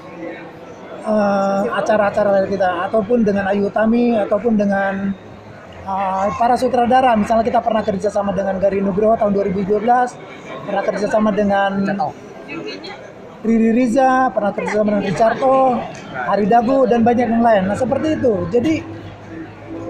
uh, 1.07 1.63
acara-acara 1.79 2.43
kita. 2.45 2.91
Ataupun 2.91 3.23
dengan 3.23 3.47
Ayu 3.47 3.71
Utami 3.71 4.19
ataupun 4.19 4.59
dengan 4.59 5.15
uh, 5.87 6.27
para 6.35 6.59
sutradara. 6.59 7.15
Misalnya 7.15 7.47
kita 7.47 7.63
pernah 7.63 7.81
kerjasama 7.81 8.35
dengan 8.35 8.59
Gari 8.59 8.83
Nugroho 8.83 9.15
tahun 9.15 9.31
2012 9.31 9.79
pernah 10.69 10.83
kerjasama 10.85 11.33
dengan 11.33 11.81
Riri 13.39 13.71
Riza 13.71 14.27
pernah 14.35 14.51
kerjasama 14.51 14.99
dengan 14.99 15.03
Ricarto 15.07 15.79
Hari 16.11 16.45
Dagu 16.51 16.83
dan 16.91 17.07
banyak 17.07 17.27
yang 17.31 17.43
lain. 17.43 17.63
Nah 17.71 17.77
seperti 17.79 18.19
itu. 18.19 18.33
Jadi 18.51 18.83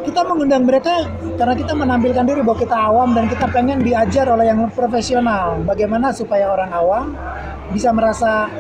kita 0.06 0.22
mengundang 0.22 0.70
mereka 0.70 1.10
karena 1.34 1.54
kita 1.58 1.74
menampilkan 1.74 2.24
diri 2.30 2.42
bahwa 2.46 2.58
kita 2.62 2.78
awam 2.78 3.10
dan 3.18 3.26
kita 3.26 3.46
pengen 3.50 3.82
diajar 3.82 4.30
oleh 4.30 4.54
yang 4.54 4.70
profesional. 4.70 5.66
Bagaimana 5.66 6.14
supaya 6.14 6.54
orang 6.54 6.70
awam 6.70 7.06
bisa 7.74 7.90
merasa 7.90 8.54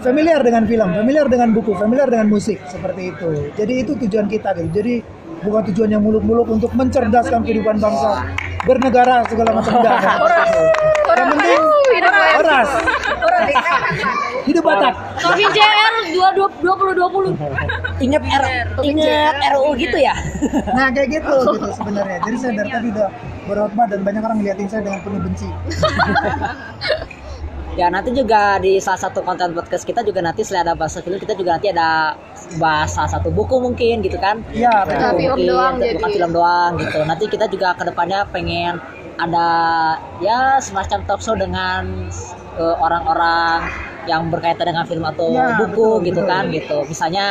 familiar 0.00 0.40
dengan 0.40 0.64
film, 0.64 0.88
familiar 0.96 1.28
dengan 1.28 1.52
buku, 1.52 1.76
familiar 1.76 2.08
dengan 2.08 2.32
musik. 2.32 2.64
Seperti 2.64 3.12
itu. 3.12 3.28
Jadi 3.60 3.72
itu 3.76 3.92
tujuan 4.08 4.24
kita 4.24 4.56
gitu. 4.56 4.72
Jadi 4.72 4.94
bukan 5.44 5.62
tujuan 5.72 5.88
yang 5.92 6.02
muluk-muluk 6.04 6.48
untuk 6.48 6.72
mencerdaskan 6.72 7.44
kehidupan 7.44 7.76
bangsa, 7.76 8.24
bernegara 8.64 9.24
segala 9.28 9.50
macam 9.56 9.72
enggak. 9.80 9.98
Yang 11.10 11.28
penting 11.36 11.60
oras. 12.40 12.68
Hidup 14.48 14.62
Batak. 14.64 14.94
Kopi 15.20 15.44
JR 15.52 15.94
2020. 16.16 17.36
Ingat 18.00 18.22
R, 18.24 18.44
ingat 18.82 19.34
RUU 19.54 19.70
gitu 19.76 19.98
ya. 20.00 20.14
Nah 20.72 20.88
kayak 20.92 21.08
gitu 21.20 21.34
gitu 21.56 21.68
sebenarnya. 21.76 22.18
Jadi 22.24 22.36
saya 22.40 22.52
dari 22.56 22.70
tadi 22.72 22.88
udah 22.94 23.08
berkhotbah 23.46 23.86
dan 23.90 24.00
banyak 24.04 24.22
orang 24.24 24.38
ngeliatin 24.40 24.68
saya 24.68 24.82
dengan 24.84 25.00
penuh 25.04 25.20
benci. 25.20 25.48
Ya 27.78 27.86
nanti 27.86 28.10
juga 28.10 28.58
di 28.58 28.82
salah 28.82 28.98
satu 28.98 29.22
konten 29.22 29.54
podcast 29.54 29.86
kita 29.86 30.02
juga 30.02 30.18
nanti 30.18 30.42
selain 30.42 30.66
ada 30.66 30.74
bahasa 30.74 30.98
film 31.06 31.22
kita 31.22 31.38
juga 31.38 31.54
nanti 31.54 31.70
ada 31.70 32.18
bahas 32.58 32.90
salah 32.90 33.06
satu 33.06 33.30
buku 33.30 33.60
mungkin 33.60 34.02
gitu 34.02 34.18
kan. 34.18 34.42
Iya 34.50 34.82
Buku 34.82 34.90
betul. 34.90 35.10
film 35.14 35.36
mungkin, 35.36 35.46
doang 35.46 35.74
bukan 35.78 35.86
jadi. 36.08 36.14
film 36.16 36.30
doang 36.32 36.70
gitu. 36.80 36.98
Nanti 37.04 37.24
kita 37.28 37.46
juga 37.46 37.68
ke 37.76 37.84
depannya 37.86 38.20
pengen 38.28 38.74
ada 39.20 39.48
ya 40.18 40.56
semacam 40.58 40.98
talk 41.04 41.20
show 41.20 41.36
dengan 41.36 42.08
eh, 42.56 42.76
orang-orang 42.80 43.68
yang 44.08 44.32
berkaitan 44.32 44.64
dengan 44.72 44.88
film 44.88 45.04
atau 45.04 45.28
Ya, 45.30 45.60
buku 45.60 46.00
betul, 46.00 46.06
gitu 46.08 46.20
betul. 46.24 46.30
kan 46.32 46.42
gitu. 46.50 46.76
Misalnya 46.88 47.26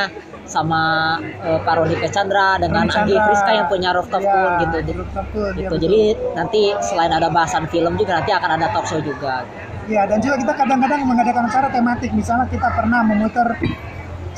sama 0.46 0.82
eh, 1.22 1.60
Pak 1.62 1.74
Roni 1.76 1.96
Chandra 2.10 2.58
dengan 2.58 2.86
Chandra. 2.88 3.22
Friska 3.26 3.52
yang 3.52 3.68
punya 3.68 3.90
Rooftop 3.92 4.22
Ya, 4.22 4.32
Tour 4.32 4.52
gitu. 4.62 4.78
Rooftop 5.02 5.26
gitu. 5.34 5.74
ya, 5.76 5.80
Jadi 5.82 6.02
nanti 6.34 6.62
selain 6.80 7.12
ada 7.12 7.28
bahasan 7.28 7.66
film 7.68 7.98
juga 7.98 8.22
nanti 8.22 8.32
akan 8.32 8.50
ada 8.56 8.70
talk 8.72 8.86
show 8.86 9.02
juga. 9.02 9.44
Ya, 9.90 10.06
dan 10.06 10.22
juga 10.22 10.38
kita 10.38 10.54
kadang-kadang 10.54 11.02
mengadakan 11.02 11.50
acara 11.50 11.68
tematik. 11.74 12.14
Misalnya 12.14 12.46
kita 12.46 12.70
pernah 12.70 13.02
memutar 13.02 13.58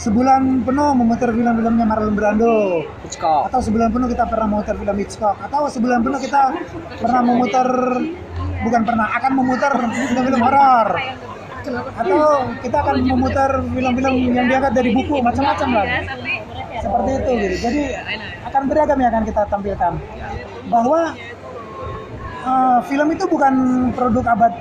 sebulan 0.02 0.66
penuh 0.66 0.90
memutar 0.98 1.30
film-filmnya 1.30 1.86
Marlon 1.86 2.18
Brando. 2.18 2.82
Hitchcock. 3.06 3.54
Atau 3.54 3.62
sebulan 3.62 3.94
penuh 3.94 4.10
kita 4.10 4.26
pernah 4.26 4.48
memutar 4.50 4.74
film 4.74 4.96
Hitchcock. 4.98 5.36
Atau 5.38 5.62
sebulan 5.70 6.00
penuh 6.02 6.20
kita 6.26 6.42
pernah 6.98 7.22
memutar 7.22 7.68
bukan 8.66 8.82
pernah 8.82 9.08
akan 9.22 9.32
memutar 9.38 9.72
film-film 9.78 10.42
horor. 10.42 10.88
Atau 12.02 12.22
kita 12.66 12.78
akan 12.82 12.96
memutar 13.06 13.50
film-film 13.62 14.14
yang 14.34 14.46
diangkat 14.50 14.74
dari 14.74 14.90
buku 14.90 15.22
macam-macam 15.22 15.70
lah. 15.70 15.86
Seperti 16.82 17.10
itu 17.14 17.32
gitu. 17.38 17.56
Jadi 17.70 17.82
akan 18.50 18.62
beragam 18.66 18.98
yang 18.98 19.10
akan 19.14 19.24
kita 19.30 19.42
tampilkan. 19.54 19.94
Bahwa 20.66 21.14
eh, 22.42 22.80
film 22.90 23.08
itu 23.14 23.30
bukan 23.30 23.54
produk 23.94 24.26
abad 24.34 24.54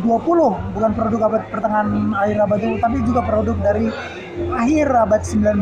20, 0.00 0.74
bukan 0.76 0.90
produk 0.92 1.20
abad 1.30 1.42
pertengahan 1.48 1.88
akhir 2.12 2.36
abad 2.44 2.58
20, 2.60 2.84
tapi 2.84 2.96
juga 3.04 3.20
produk 3.24 3.56
dari 3.60 3.86
akhir 4.52 4.86
abad 4.92 5.22
19. 5.22 5.60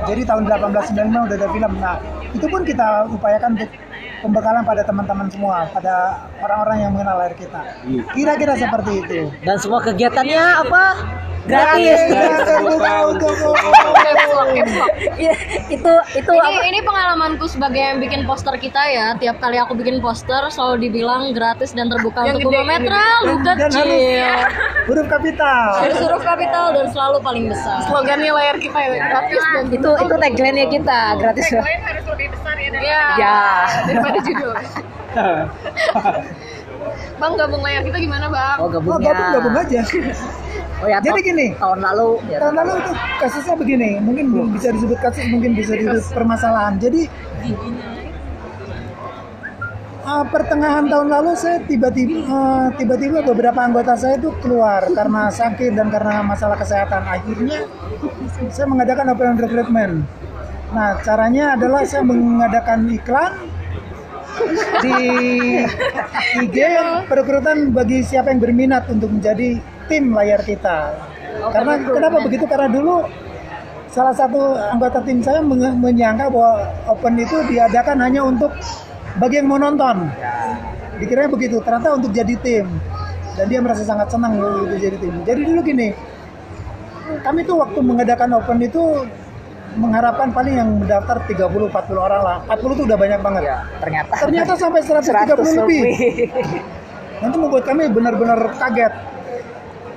Jadi 0.00 0.22
tahun 0.24 0.42
1895 0.48 1.26
udah 1.26 1.36
ada 1.36 1.48
film. 1.52 1.72
Nah, 1.80 1.96
itu 2.32 2.46
pun 2.46 2.62
kita 2.64 3.10
upayakan 3.10 3.56
untuk 3.58 3.70
pembekalan 4.20 4.62
pada 4.64 4.82
teman-teman 4.84 5.26
semua, 5.32 5.68
pada 5.72 6.24
orang-orang 6.44 6.76
yang 6.84 6.90
mengenal 6.92 7.16
air 7.24 7.34
kita. 7.36 7.60
Kira-kira 8.12 8.54
seperti 8.56 8.92
itu. 9.04 9.18
Dan 9.44 9.56
semua 9.56 9.80
kegiatannya 9.80 10.42
apa? 10.68 10.84
Gratis. 11.40 11.98
Dan 12.06 12.30
terbuka 12.38 12.92
untuk. 13.10 13.34
Iya, 15.16 15.32
itu 15.68 15.92
itu 16.14 16.30
Ini 16.30 16.50
apa? 16.52 16.62
ini 16.62 16.78
pengalamanku 16.80 17.44
sebagai 17.46 17.78
yang 17.78 17.98
bikin 17.98 18.24
poster 18.24 18.54
kita 18.56 18.80
ya. 18.86 19.06
Tiap 19.16 19.36
kali 19.38 19.56
aku 19.56 19.72
bikin 19.74 19.98
poster 19.98 20.48
selalu 20.48 20.76
dibilang 20.82 21.32
gratis 21.32 21.72
dan 21.72 21.88
terbuka 21.88 22.24
untuk 22.26 22.44
umum 22.46 22.64
metra 22.64 23.04
lu 23.24 23.40
kecil. 23.40 23.88
huruf 24.86 25.06
kapital. 25.06 25.68
Harus 25.78 25.98
huruf 25.98 26.22
kapital 26.22 26.66
dan 26.72 26.86
selalu 26.88 27.18
paling 27.20 27.44
besar. 27.46 27.84
Slogannya 27.84 28.30
layar 28.30 28.56
kita 28.56 28.78
ya 28.78 28.88
gratis 29.06 29.42
dan 29.50 29.64
Itu 29.70 29.90
itu 29.96 30.14
tagline-nya 30.14 30.66
kita, 30.68 31.00
gratis. 31.16 31.44
Tagline 31.46 31.82
harus 31.82 32.04
lebih 32.06 32.26
besar 32.30 32.54
ya 32.54 32.68
dari 32.70 32.84
Ya. 32.84 33.40
daripada 33.86 34.18
judul. 34.20 34.54
Bang 37.16 37.32
gabung 37.36 37.60
layar 37.60 37.82
kita 37.82 37.98
gimana 37.98 38.26
bang? 38.26 38.56
Oh, 38.56 38.64
Oh, 38.64 38.68
gabungnya. 38.70 39.12
gabung-gabung 39.12 39.54
aja. 39.54 39.80
Oh 40.80 40.88
ya, 40.88 40.96
Jadi 41.04 41.20
gini. 41.20 41.46
tahun 41.60 41.84
lalu 41.84 42.08
ya. 42.32 42.40
Tahun 42.40 42.56
lalu 42.56 42.72
itu 42.80 42.92
kasusnya 43.20 43.54
begini, 43.60 43.90
mungkin 44.00 44.24
belum 44.32 44.48
bisa 44.56 44.72
disebut 44.72 44.98
kasus, 45.04 45.28
mungkin 45.28 45.52
bisa 45.52 45.76
disebut 45.76 46.04
permasalahan. 46.16 46.80
Jadi 46.80 47.04
uh, 50.08 50.24
pertengahan 50.24 50.88
tahun 50.88 51.08
lalu 51.12 51.30
saya 51.36 51.60
tiba-tiba 51.68 52.24
uh, 52.24 52.66
tiba-tiba 52.80 53.20
beberapa 53.20 53.60
anggota 53.60 53.92
saya 53.92 54.16
itu 54.16 54.32
keluar 54.40 54.88
karena 54.88 55.28
sakit 55.28 55.76
dan 55.76 55.92
karena 55.92 56.24
masalah 56.24 56.56
kesehatan. 56.56 57.04
Akhirnya 57.04 57.68
saya 58.48 58.64
mengadakan 58.64 59.12
open 59.12 59.36
recruitment. 59.36 59.94
Nah, 60.70 60.96
caranya 61.04 61.60
adalah 61.60 61.84
saya 61.84 62.06
mengadakan 62.06 62.88
iklan 62.88 63.32
di 64.80 64.96
IG 66.46 66.56
perekrutan 67.04 67.74
bagi 67.74 68.00
siapa 68.00 68.32
yang 68.32 68.40
berminat 68.40 68.88
untuk 68.88 69.12
menjadi 69.12 69.60
tim 69.90 70.14
layar 70.14 70.40
kita. 70.46 70.94
Karena 71.50 71.82
kenapa 71.82 72.22
begitu? 72.22 72.46
Karena 72.46 72.70
dulu 72.70 73.02
salah 73.90 74.14
satu 74.14 74.54
anggota 74.54 75.02
tim 75.02 75.18
saya 75.18 75.42
menyangka 75.74 76.30
bahwa 76.30 76.70
open 76.86 77.18
itu 77.18 77.42
diadakan 77.50 77.98
hanya 77.98 78.22
untuk 78.22 78.54
bagi 79.18 79.42
yang 79.42 79.50
mau 79.50 79.58
nonton. 79.58 80.06
Dikiranya 81.02 81.30
begitu. 81.34 81.58
Ternyata 81.58 81.98
untuk 81.98 82.14
jadi 82.14 82.38
tim. 82.38 82.70
Dan 83.34 83.46
dia 83.50 83.58
merasa 83.58 83.82
sangat 83.82 84.14
senang 84.14 84.38
untuk 84.38 84.78
jadi 84.78 84.94
tim. 85.00 85.14
Jadi 85.26 85.40
dulu 85.42 85.60
gini, 85.66 85.90
kami 87.26 87.42
tuh 87.42 87.58
waktu 87.58 87.78
mengadakan 87.82 88.38
open 88.38 88.62
itu 88.62 89.06
mengharapkan 89.78 90.34
paling 90.34 90.54
yang 90.58 90.70
mendaftar 90.82 91.22
30-40 91.30 91.70
orang 91.94 92.22
lah. 92.26 92.36
40 92.50 92.78
tuh 92.78 92.84
udah 92.90 92.98
banyak 92.98 93.20
banget. 93.22 93.42
Ya, 93.46 93.58
ternyata 93.78 94.12
Ternyata 94.26 94.52
sampai 94.58 94.80
130 94.82 95.58
lebih. 95.62 95.82
Nanti 97.22 97.36
membuat 97.38 97.64
kami 97.64 97.86
benar-benar 97.86 98.38
kaget. 98.58 98.92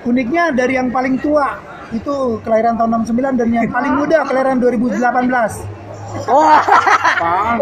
Uniknya 0.03 0.51
dari 0.51 0.75
yang 0.75 0.91
paling 0.91 1.15
tua 1.19 1.55
itu 1.95 2.41
kelahiran 2.43 2.75
tahun 2.75 3.07
69 3.07 3.39
dan 3.39 3.47
yang 3.53 3.69
paling 3.71 3.93
muda 3.95 4.25
kelahiran 4.27 4.57
2018. 4.59 4.99
Wah. 6.29 6.61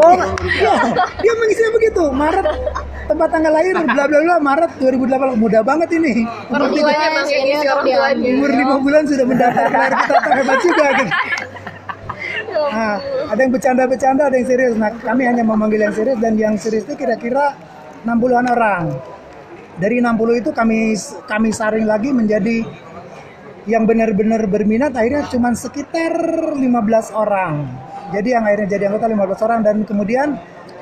Oh, 0.01 0.11
iya, 0.43 0.75
dia 1.23 1.33
mengisinya 1.39 1.71
begitu. 1.71 2.03
Maret 2.11 2.45
tempat 3.07 3.27
tanggal 3.31 3.51
lahir 3.51 3.75
bla 3.79 4.03
bla 4.07 4.19
bla 4.19 4.35
Maret 4.43 4.71
2008 4.79 5.39
muda 5.39 5.59
banget 5.63 5.89
ini. 5.95 6.27
Umur, 6.51 6.67
ini 6.71 7.55
orang 7.63 7.85
tuanya. 7.87 8.27
umur 8.35 8.51
5 8.51 8.83
bulan 8.83 9.03
sudah 9.07 9.25
mendaftar 9.27 9.67
kita 9.71 10.15
tak 10.19 10.33
hebat 10.35 10.59
juga 10.59 10.85
gitu. 10.99 11.13
Nah, 12.51 12.95
ada 13.31 13.39
yang 13.39 13.51
bercanda-bercanda, 13.51 14.23
ada 14.27 14.35
yang 14.35 14.47
serius. 14.47 14.73
Nah, 14.75 14.91
kami 14.99 15.23
hanya 15.27 15.43
memanggil 15.43 15.79
yang 15.87 15.95
serius 15.95 16.19
dan 16.19 16.33
yang 16.35 16.55
serius 16.59 16.83
itu 16.87 16.95
kira-kira 16.99 17.55
60-an 18.03 18.45
orang. 18.51 18.83
Dari 19.79 20.03
60 20.03 20.41
itu 20.41 20.49
kami 20.51 20.97
kami 21.29 21.49
saring 21.55 21.87
lagi 21.87 22.11
menjadi 22.11 22.65
yang 23.69 23.85
benar-benar 23.85 24.49
berminat 24.49 24.97
akhirnya 24.97 25.29
cuma 25.29 25.53
sekitar 25.53 26.11
15 26.57 26.63
orang. 27.13 27.69
Jadi 28.11 28.35
yang 28.35 28.43
akhirnya 28.43 28.67
jadi 28.75 28.83
anggota 28.91 29.07
15 29.07 29.45
orang 29.45 29.59
dan 29.63 29.75
kemudian 29.87 30.27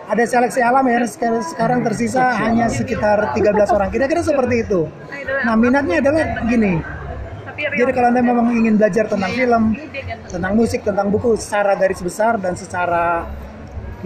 ada 0.10 0.24
seleksi 0.26 0.66
alam 0.66 0.82
ya 0.90 1.06
sekarang, 1.06 1.86
tersisa 1.86 2.34
hanya 2.34 2.66
sekitar 2.66 3.38
13 3.38 3.70
orang. 3.70 3.94
Kira-kira 3.94 4.26
seperti 4.26 4.66
itu. 4.66 4.90
Nah 5.46 5.54
minatnya 5.54 6.02
adalah 6.02 6.42
gini. 6.50 6.82
Jadi 7.60 7.92
kalau 7.92 8.08
anda 8.10 8.24
memang 8.24 8.56
ingin 8.56 8.80
belajar 8.80 9.06
tentang 9.06 9.32
film 9.36 9.64
tentang 10.32 10.54
musik 10.56 10.80
tentang 10.82 11.12
buku 11.12 11.36
secara 11.36 11.76
garis 11.76 12.00
besar 12.00 12.40
dan 12.40 12.56
secara 12.56 13.28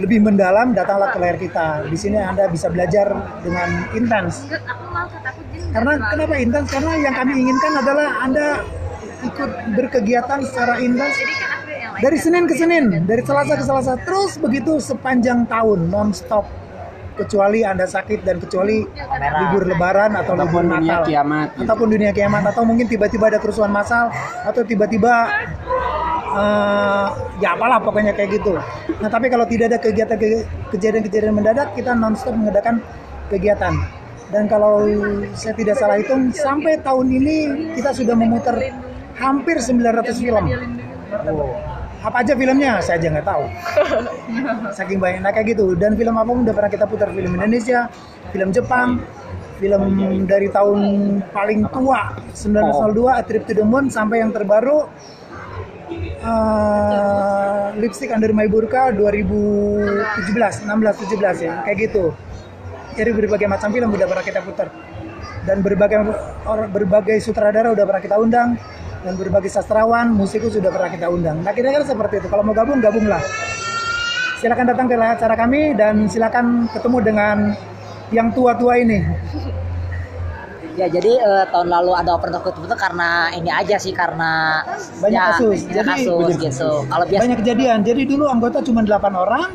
lebih 0.00 0.18
mendalam 0.22 0.74
datanglah 0.74 1.14
ke 1.14 1.18
layar 1.22 1.38
kita. 1.38 1.66
Di 1.86 1.98
sini 1.98 2.18
anda 2.18 2.50
bisa 2.50 2.70
belajar 2.70 3.14
dengan 3.42 3.68
intens. 3.94 4.48
Karena 5.74 5.92
kenapa 6.10 6.34
intens? 6.38 6.66
Karena 6.70 6.92
yang 6.98 7.14
kami 7.14 7.32
inginkan 7.46 7.72
adalah 7.78 8.08
anda 8.22 8.46
ikut 9.24 9.50
berkegiatan 9.72 10.44
secara 10.44 10.84
intens 10.84 11.16
jadi 11.16 11.34
kan 11.40 11.54
dari 12.02 12.18
Senin 12.18 12.50
ke 12.50 12.54
Senin, 12.58 13.06
dari 13.06 13.22
Selasa 13.22 13.54
ke 13.54 13.64
Selasa, 13.64 13.94
terus 14.02 14.34
begitu 14.40 14.82
sepanjang 14.82 15.46
tahun 15.46 15.90
non-stop. 15.90 16.46
Kecuali 17.14 17.62
Anda 17.62 17.86
sakit 17.86 18.26
dan 18.26 18.42
kecuali 18.42 18.82
libur 19.38 19.70
Lebaran 19.70 20.18
atau 20.18 20.34
libur 20.34 20.66
Ataupun 20.66 20.82
dunia 20.82 20.98
Natal, 20.98 21.06
kiamat, 21.06 21.48
gitu. 21.54 21.62
ataupun 21.62 21.86
dunia 21.94 22.10
kiamat, 22.10 22.42
atau 22.50 22.62
mungkin 22.66 22.90
tiba-tiba 22.90 23.30
ada 23.30 23.38
kerusuhan 23.38 23.70
massal, 23.70 24.10
atau 24.42 24.66
tiba-tiba 24.66 25.30
eh, 26.34 27.06
ya 27.38 27.54
apalah 27.54 27.78
pokoknya 27.78 28.12
kayak 28.12 28.42
gitu. 28.42 28.58
Nah 28.98 29.08
tapi 29.08 29.30
kalau 29.30 29.46
tidak 29.46 29.74
ada 29.74 29.78
kegiatan 29.78 30.18
kejadian-kejadian 30.74 31.34
mendadak, 31.34 31.72
kita 31.78 31.94
non-stop 31.94 32.34
mengadakan 32.34 32.82
kegiatan. 33.30 33.74
Dan 34.32 34.50
kalau 34.50 34.82
saya 35.36 35.54
tidak 35.54 35.78
salah 35.78 36.00
hitung, 36.00 36.34
sampai 36.34 36.80
tahun 36.82 37.06
ini 37.06 37.36
kita 37.78 37.94
sudah 37.94 38.18
memutar 38.18 38.58
hampir 39.14 39.62
900 39.62 40.10
film. 40.18 40.44
Apa 42.04 42.20
aja 42.20 42.36
filmnya? 42.36 42.82
Saya 42.84 43.00
aja 43.00 43.08
nggak 43.14 43.26
tahu. 43.26 43.44
Saking 44.76 44.98
banyak 45.00 45.20
nah 45.24 45.32
kayak 45.32 45.56
gitu. 45.56 45.72
Dan 45.78 45.96
film 45.96 46.18
apa 46.18 46.28
udah 46.28 46.52
pernah 46.52 46.70
kita 46.72 46.84
putar. 46.84 47.08
Film 47.14 47.32
Indonesia 47.38 47.88
film 48.34 48.50
Jepang 48.50 48.98
film 49.62 49.82
dari 50.26 50.50
tahun 50.50 50.78
paling 51.30 51.70
tua 51.70 52.18
1902 52.34 53.06
A 53.06 53.22
Trip 53.22 53.46
to 53.46 53.54
the 53.54 53.62
Moon 53.62 53.86
sampai 53.86 54.26
yang 54.26 54.34
terbaru 54.34 54.90
eh, 56.24 57.64
Lipstick 57.78 58.10
Under 58.10 58.32
My 58.32 58.48
Burqa 58.48 58.90
2017 58.96 60.64
16 60.64 60.64
17 60.64 61.44
ya 61.44 61.52
kayak 61.68 61.76
gitu. 61.78 62.16
Jadi 62.94 63.10
berbagai 63.10 63.48
macam 63.50 63.68
film 63.74 63.90
udah 63.90 64.06
pernah 64.06 64.24
kita 64.24 64.40
putar. 64.40 64.68
Dan 65.44 65.60
berbagai 65.60 65.98
or- 66.48 66.70
berbagai 66.70 67.20
sutradara 67.20 67.74
udah 67.74 67.84
pernah 67.84 68.02
kita 68.02 68.16
undang. 68.16 68.56
Dan 69.04 69.20
berbagai 69.20 69.52
sastrawan 69.52 70.08
musikus 70.16 70.56
sudah 70.56 70.72
pernah 70.72 70.88
kita 70.88 71.12
undang. 71.12 71.44
Nah 71.44 71.52
kira-kira 71.52 71.84
seperti 71.84 72.24
itu. 72.24 72.28
Kalau 72.32 72.40
mau 72.40 72.56
gabung 72.56 72.80
gabunglah. 72.80 73.20
Silakan 74.40 74.64
datang 74.72 74.86
ke 74.88 74.96
acara 74.96 75.34
kami 75.36 75.76
dan 75.76 76.08
silakan 76.08 76.68
ketemu 76.72 76.98
dengan 77.00 77.36
yang 78.12 78.28
tua-tua 78.32 78.76
ini 78.76 79.00
Ya 80.74 80.90
jadi 80.90 81.12
eh, 81.22 81.44
tahun 81.54 81.70
lalu 81.70 81.94
ada 81.94 82.18
open 82.18 82.34
talk 82.34 82.50
itu 82.50 82.74
karena 82.74 83.30
ini 83.30 83.46
aja 83.46 83.78
sih 83.78 83.94
karena 83.94 84.62
Banyak 84.98 85.14
ya, 85.14 85.26
kasus. 85.38 85.60
Jadi- 85.70 85.86
kasus 85.86 86.18
Banyak 86.18 86.40
gitu. 86.50 86.70
Kalau 86.90 87.04
biasa 87.06 87.22
banyak 87.22 87.38
kejadian. 87.46 87.78
Jadi 87.86 88.02
dulu 88.10 88.24
anggota 88.26 88.58
cuma 88.58 88.82
8 88.82 89.14
orang. 89.14 89.50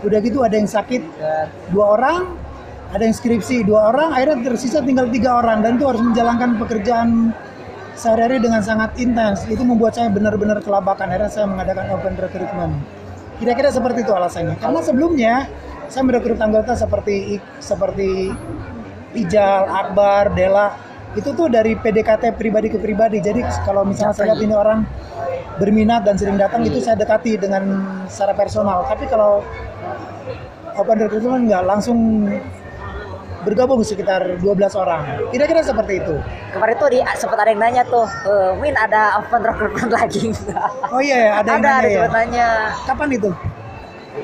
Udah 0.00 0.18
gitu 0.24 0.40
ada 0.40 0.56
yang 0.56 0.68
sakit 0.68 1.02
eh, 1.20 1.44
dua 1.68 1.84
orang. 2.00 2.20
Ada 2.96 3.02
yang 3.04 3.14
skripsi 3.18 3.68
dua 3.68 3.92
orang. 3.92 4.16
Akhirnya 4.16 4.48
tersisa 4.48 4.80
tinggal 4.80 5.12
tiga 5.12 5.44
orang. 5.44 5.60
Dan 5.60 5.76
itu 5.76 5.84
harus 5.84 6.00
menjalankan 6.00 6.56
pekerjaan 6.56 7.36
sehari-hari 7.92 8.40
dengan 8.40 8.64
sangat 8.64 8.96
intens. 8.96 9.44
Itu 9.44 9.60
membuat 9.60 9.92
saya 9.92 10.08
benar-benar 10.08 10.64
kelabakan. 10.64 11.12
Akhirnya 11.12 11.28
saya 11.28 11.44
mengadakan 11.44 11.84
open 11.92 12.16
recruitment. 12.16 12.72
Kira-kira 13.36 13.68
seperti 13.68 14.08
itu 14.08 14.12
alasannya. 14.16 14.56
Karena 14.56 14.80
sebelumnya 14.80 15.34
saya 15.92 16.02
merekrut 16.08 16.40
anggota 16.40 16.72
seperti 16.72 17.36
seperti 17.60 18.32
Ijal, 19.16 19.64
Akbar, 19.66 20.36
Dela 20.36 20.76
itu 21.16 21.32
tuh 21.32 21.48
dari 21.48 21.72
PDKT 21.72 22.36
pribadi 22.36 22.68
ke 22.68 22.76
pribadi. 22.76 23.18
Jadi 23.24 23.40
kalau 23.64 23.88
misalnya 23.88 24.12
saya 24.12 24.36
lihat 24.36 24.40
ini 24.44 24.54
orang 24.54 24.84
berminat 25.56 26.04
dan 26.04 26.20
sering 26.20 26.36
datang 26.36 26.60
itu 26.68 26.84
saya 26.84 27.00
dekati 27.00 27.40
dengan 27.40 27.64
secara 28.04 28.36
personal. 28.36 28.84
Tapi 28.84 29.08
kalau 29.08 29.40
open 30.76 30.96
recruitment 31.00 31.48
nggak 31.48 31.64
langsung 31.64 32.28
bergabung 33.48 33.80
sekitar 33.80 34.42
12 34.42 34.74
orang. 34.74 35.30
Kira-kira 35.30 35.62
seperti 35.62 36.02
itu. 36.02 36.14
Kemarin 36.50 36.74
tuh 36.76 36.88
di 36.90 36.98
sempat 37.14 37.38
ada 37.46 37.50
yang 37.54 37.62
nanya 37.62 37.82
tuh, 37.86 38.04
"Eh, 38.26 38.50
Win 38.58 38.74
ada 38.74 39.22
open 39.22 39.40
recruitment 39.40 39.90
lagi 40.02 40.34
nggak?" 40.34 40.68
oh 40.90 41.00
iya 41.00 41.16
ya, 41.16 41.32
ada 41.40 41.48
yang 41.54 41.62
ada, 41.62 41.70
nanya 41.70 41.78
ada 41.78 41.88
ya. 41.88 42.06
nanya. 42.10 42.48
kapan 42.84 43.08
itu 43.14 43.30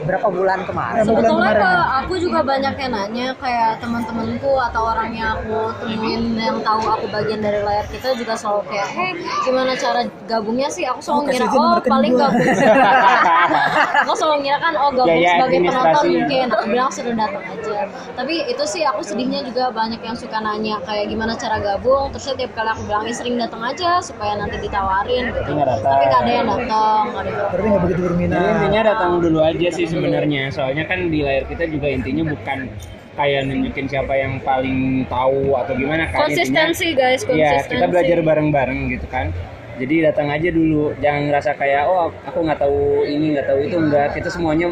Berapa 0.03 0.29
bulan 0.29 0.59
kemarin? 0.67 1.03
Berapa 1.03 1.07
bulan 1.07 1.23
Sebetulnya 1.23 1.53
kemarin 1.53 1.63
ke 1.63 1.71
ya? 1.71 1.99
aku 2.03 2.15
juga 2.19 2.41
banyak 2.43 2.75
yang 2.75 2.93
nanya 2.93 3.27
kayak 3.39 3.71
teman-temanku 3.79 4.53
atau 4.59 4.83
orang 4.91 5.11
yang 5.15 5.31
aku 5.39 5.59
temuin 5.79 6.23
yang 6.35 6.59
tahu 6.61 6.83
aku 6.85 7.07
bagian 7.09 7.41
dari 7.41 7.61
layar 7.63 7.87
kita 7.87 8.09
juga 8.19 8.35
selalu 8.35 8.63
kayak, 8.67 8.89
"Hei, 8.91 9.11
gimana 9.47 9.73
cara 9.79 10.01
gabungnya 10.27 10.69
sih?" 10.69 10.85
Aku 10.85 10.99
selalu 10.99 11.21
Oh, 11.23 11.25
ngira, 11.31 11.47
"Oh, 11.55 11.79
paling 11.87 12.13
gua." 12.13 12.29
gabung." 12.29 12.43
aku 14.03 14.13
selalu 14.19 14.37
ngira 14.43 14.59
kan, 14.59 14.75
"Oh, 14.75 14.91
gabung 14.91 15.15
Biaya 15.15 15.31
sebagai 15.39 15.59
penonton 15.63 16.05
mungkin." 16.11 16.47
Aku 16.51 16.65
bilang 16.67 16.91
sudah 16.91 17.15
datang 17.15 17.45
aja. 17.47 17.79
Tapi 18.13 18.35
itu 18.51 18.65
sih 18.67 18.83
aku 18.83 19.01
sedihnya 19.07 19.41
juga 19.47 19.71
banyak 19.71 20.01
yang 20.03 20.17
suka 20.19 20.39
nanya 20.43 20.83
kayak 20.83 21.07
gimana 21.07 21.33
cara 21.39 21.63
gabung. 21.63 22.11
Terus 22.11 22.35
tiap 22.35 22.53
kali 22.53 22.69
aku 22.75 22.83
bilang, 22.91 23.05
"Ya, 23.07 23.15
sering 23.15 23.37
datang 23.39 23.63
aja 23.63 24.03
supaya 24.03 24.35
nanti 24.35 24.57
ditawarin." 24.59 25.31
Gitu. 25.31 25.51
Tapi 25.53 26.05
nggak 26.11 26.21
ada 26.27 26.33
yang 26.33 26.47
datang, 26.49 27.03
berarti 27.13 27.69
nggak 27.69 27.83
begitu 27.87 28.01
berminat 28.03 28.41
intinya 28.53 28.81
datang 28.85 29.11
dulu 29.21 29.39
aja 29.43 29.69
sih 29.71 29.87
sebenarnya. 29.93 30.49
Soalnya 30.49 30.85
kan 30.89 31.13
di 31.13 31.21
layar 31.21 31.45
kita 31.47 31.69
juga 31.69 31.93
intinya 31.93 32.33
bukan 32.33 32.73
kayak 33.13 33.45
nunjukin 33.45 33.87
siapa 33.93 34.17
yang 34.17 34.41
paling 34.41 35.05
tahu 35.07 35.53
atau 35.53 35.73
gimana 35.77 36.09
kan. 36.09 36.29
konsistensi 36.29 36.97
guys 36.97 37.21
Iya, 37.29 37.29
konsistensi 37.29 37.77
kita 37.77 37.87
belajar 37.93 38.19
bareng-bareng 38.25 38.81
gitu 38.97 39.07
kan. 39.13 39.29
Jadi 39.77 40.05
datang 40.05 40.29
aja 40.29 40.49
dulu, 40.53 40.93
jangan 41.01 41.29
ngerasa 41.29 41.51
kayak 41.57 41.89
oh 41.89 42.13
aku 42.25 42.39
nggak 42.45 42.61
tahu 42.61 43.05
ini 43.09 43.37
nggak 43.37 43.47
tahu 43.49 43.59
itu 43.65 43.77
enggak. 43.77 44.09
Kita 44.17 44.29
semuanya 44.33 44.67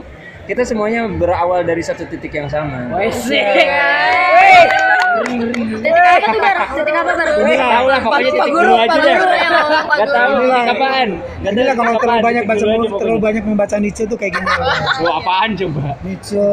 kita 0.48 0.62
semuanya 0.64 1.06
berawal 1.08 1.62
dari 1.62 1.84
satu 1.84 2.08
titik 2.08 2.32
yang 2.32 2.48
sama. 2.48 2.88
Titik 5.24 5.94
apa 6.00 6.26
tuh 6.26 6.40
bar 6.40 6.56
titik 6.72 6.94
apa 6.94 7.10
bar 7.12 7.28
Ini 7.40 7.56
tahu 7.56 7.86
lah 7.86 8.00
pokoknya 8.00 8.30
titik 8.30 8.52
dulu 8.52 8.72
aja 8.74 8.98
deh. 8.98 9.16
Gak 9.90 10.08
tahu 10.08 10.32
titik 10.40 10.70
apaan. 10.70 11.08
Gak 11.40 11.50
Inilah 11.50 11.74
kalau 11.74 11.92
terlalu 11.98 12.20
banyak 12.22 12.44
baca 12.46 12.64
terlalu 13.00 13.20
banyak 13.20 13.42
membaca 13.44 13.76
Nietzsche 13.76 14.04
tuh 14.06 14.16
kayak 14.16 14.32
gini. 14.36 14.46
Wah, 15.02 15.12
apaan 15.20 15.50
coba? 15.56 15.84
Nietzsche. 16.00 16.48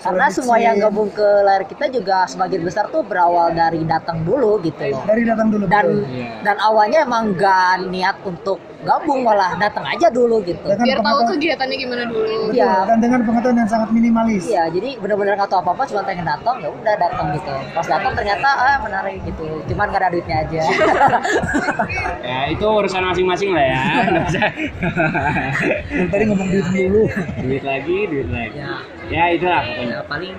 Karena 0.00 0.26
semua 0.30 0.56
yang 0.56 0.76
gabung 0.78 1.10
ke 1.10 1.28
layar 1.44 1.64
kita 1.66 1.84
juga 1.88 2.24
sebagian 2.26 2.62
besar 2.62 2.88
tuh 2.88 3.02
berawal 3.02 3.52
dari 3.52 3.82
datang 3.84 4.22
dulu 4.22 4.58
gitu 4.62 4.92
loh. 4.92 5.02
dari 5.06 5.22
datang 5.22 5.48
dulu 5.50 5.64
Dan 5.66 5.84
betul. 5.86 6.42
dan 6.42 6.56
awalnya 6.60 6.98
emang 7.04 7.34
gak 7.34 7.86
niat 7.88 8.16
untuk 8.22 8.58
gabung 8.82 9.26
malah 9.26 9.58
datang 9.58 9.82
aja 9.82 10.06
dulu 10.08 10.38
gitu. 10.44 10.62
Dengan 10.62 10.84
biar 10.86 10.98
tahu 11.02 11.18
kegiatannya 11.34 11.76
gimana 11.76 12.02
dulu 12.06 12.54
Iya. 12.54 12.86
dan 12.86 12.98
dengan 13.02 13.20
pengetahuan 13.26 13.58
yang 13.58 13.70
sangat 13.70 13.88
minimalis. 13.90 14.46
Iya, 14.46 14.70
jadi 14.70 14.94
benar-benar 15.02 15.34
nggak 15.36 15.50
tahu 15.50 15.60
apa-apa, 15.60 15.82
cuma 15.90 16.02
pengen 16.06 16.22
datang, 16.22 16.56
ya 16.62 16.68
udah 16.70 16.94
datang 16.94 17.26
gitu. 17.34 17.50
Pas 17.74 17.86
datang 17.86 18.05
ternyata 18.12 18.48
ah 18.48 18.76
menarik 18.78 19.18
gitu, 19.22 19.44
cuman 19.66 19.86
gak 19.88 20.00
ada 20.00 20.08
duitnya 20.10 20.36
aja. 20.42 20.60
Ya 22.22 22.50
itu 22.50 22.62
urusan 22.62 23.02
masing-masing 23.04 23.50
lah 23.50 23.64
ya. 23.64 23.82
Tadi 26.10 26.22
ngomong 26.26 26.48
duit 26.48 26.66
dulu. 26.68 27.02
duit 27.40 27.62
lagi, 27.62 27.98
duit 28.06 28.28
lagi. 28.28 28.58
Ya. 28.58 28.74
Ya 29.06 29.24
itulah 29.30 29.62
pokoknya. 29.62 29.86
ya 29.88 30.00
paling 30.04 30.34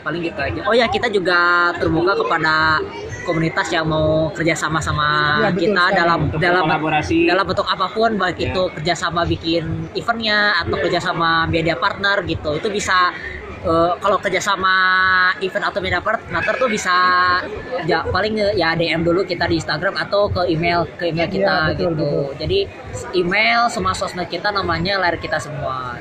paling 0.00 0.20
gitu 0.22 0.36
aja. 0.38 0.60
Oh 0.64 0.74
ya 0.74 0.86
kita 0.86 1.08
juga 1.08 1.38
terbuka 1.74 2.12
kepada 2.14 2.80
komunitas 3.22 3.68
yang 3.70 3.84
mau 3.84 4.28
kerjasama 4.30 4.76
sama 4.78 5.08
betul 5.46 5.60
kita 5.62 5.82
sekali. 5.82 5.96
dalam 5.96 6.18
Untuk 6.22 6.38
dalam 6.38 6.64
kolaborasi. 6.66 7.18
dalam 7.24 7.44
bentuk 7.44 7.66
apa 7.66 7.86
pun 7.88 8.10
baik 8.14 8.36
Ya. 8.38 8.50
itu 8.50 8.62
kerjasama 8.70 9.24
bikin 9.24 9.64
eventnya 9.94 10.38
atau 10.58 10.76
kerjasama 10.78 11.30
media 11.46 11.76
partner 11.76 12.20
gitu 12.24 12.56
itu 12.56 12.68
bisa 12.70 13.12
eh, 13.60 13.92
kalau 14.00 14.16
kerjasama 14.18 14.74
event 15.40 15.64
atau 15.68 15.80
media 15.84 16.00
partner 16.00 16.54
tuh 16.56 16.68
bisa 16.68 16.94
ya 17.84 18.04
paling 18.08 18.36
ya 18.56 18.72
DM 18.74 19.02
dulu 19.04 19.24
kita 19.24 19.44
di 19.46 19.60
Instagram 19.60 19.96
atau 19.96 20.28
ke 20.28 20.48
email 20.48 20.84
ke 20.96 21.10
email 21.12 21.28
Iya, 21.28 21.34
kita 21.36 21.54
betul, 21.72 21.76
gitu. 21.76 21.90
betul. 21.92 22.24
jadi 22.40 22.58
email 23.14 23.60
semua 23.68 23.92
sosmed 23.92 24.28
kita 24.28 24.48
namanya 24.50 25.00
layar 25.00 25.16
kita 25.16 25.36
semua. 25.36 26.00